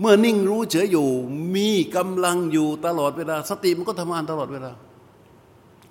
[0.00, 1.08] เมื่อนิ่งรู้เฉยอยู่
[1.56, 4.70] มีกำลังอยู่ตลอดเวลา สติมันก็ทำงานตลอดเวลา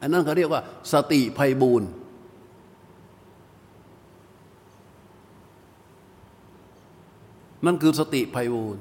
[0.02, 0.62] อันนั้นเขาเรียกว่า
[0.94, 1.84] สติภัยบูน
[7.66, 8.78] นั่นคือสติภัยบูน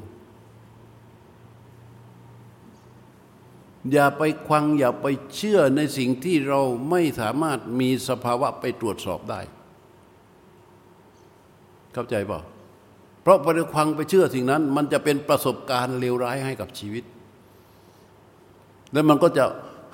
[3.93, 6.61] อย่าไปควังอย่าไปเชื่อในสิ่งที่เรา
[6.91, 9.41] ไม่สามารถมีสภาวะไปตรวจสอบได้
[11.93, 12.41] เข้าใจเปล่า
[13.23, 17.05] เพราะไปควังไปเชื่อสิ่งนั้น มันจะเป็นประสบการณ์เลวร้ายให้กับชีวิต
[18.93, 19.45] แล้วมันก็จะ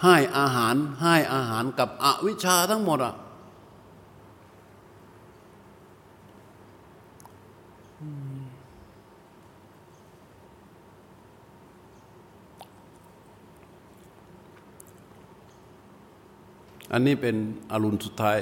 [0.02, 3.14] ให้อาหารให้อาหารกับอวิชชาทั้งหมดอะ
[16.92, 17.36] อันนี้เป็น
[17.72, 18.38] อรุณสุดท้าย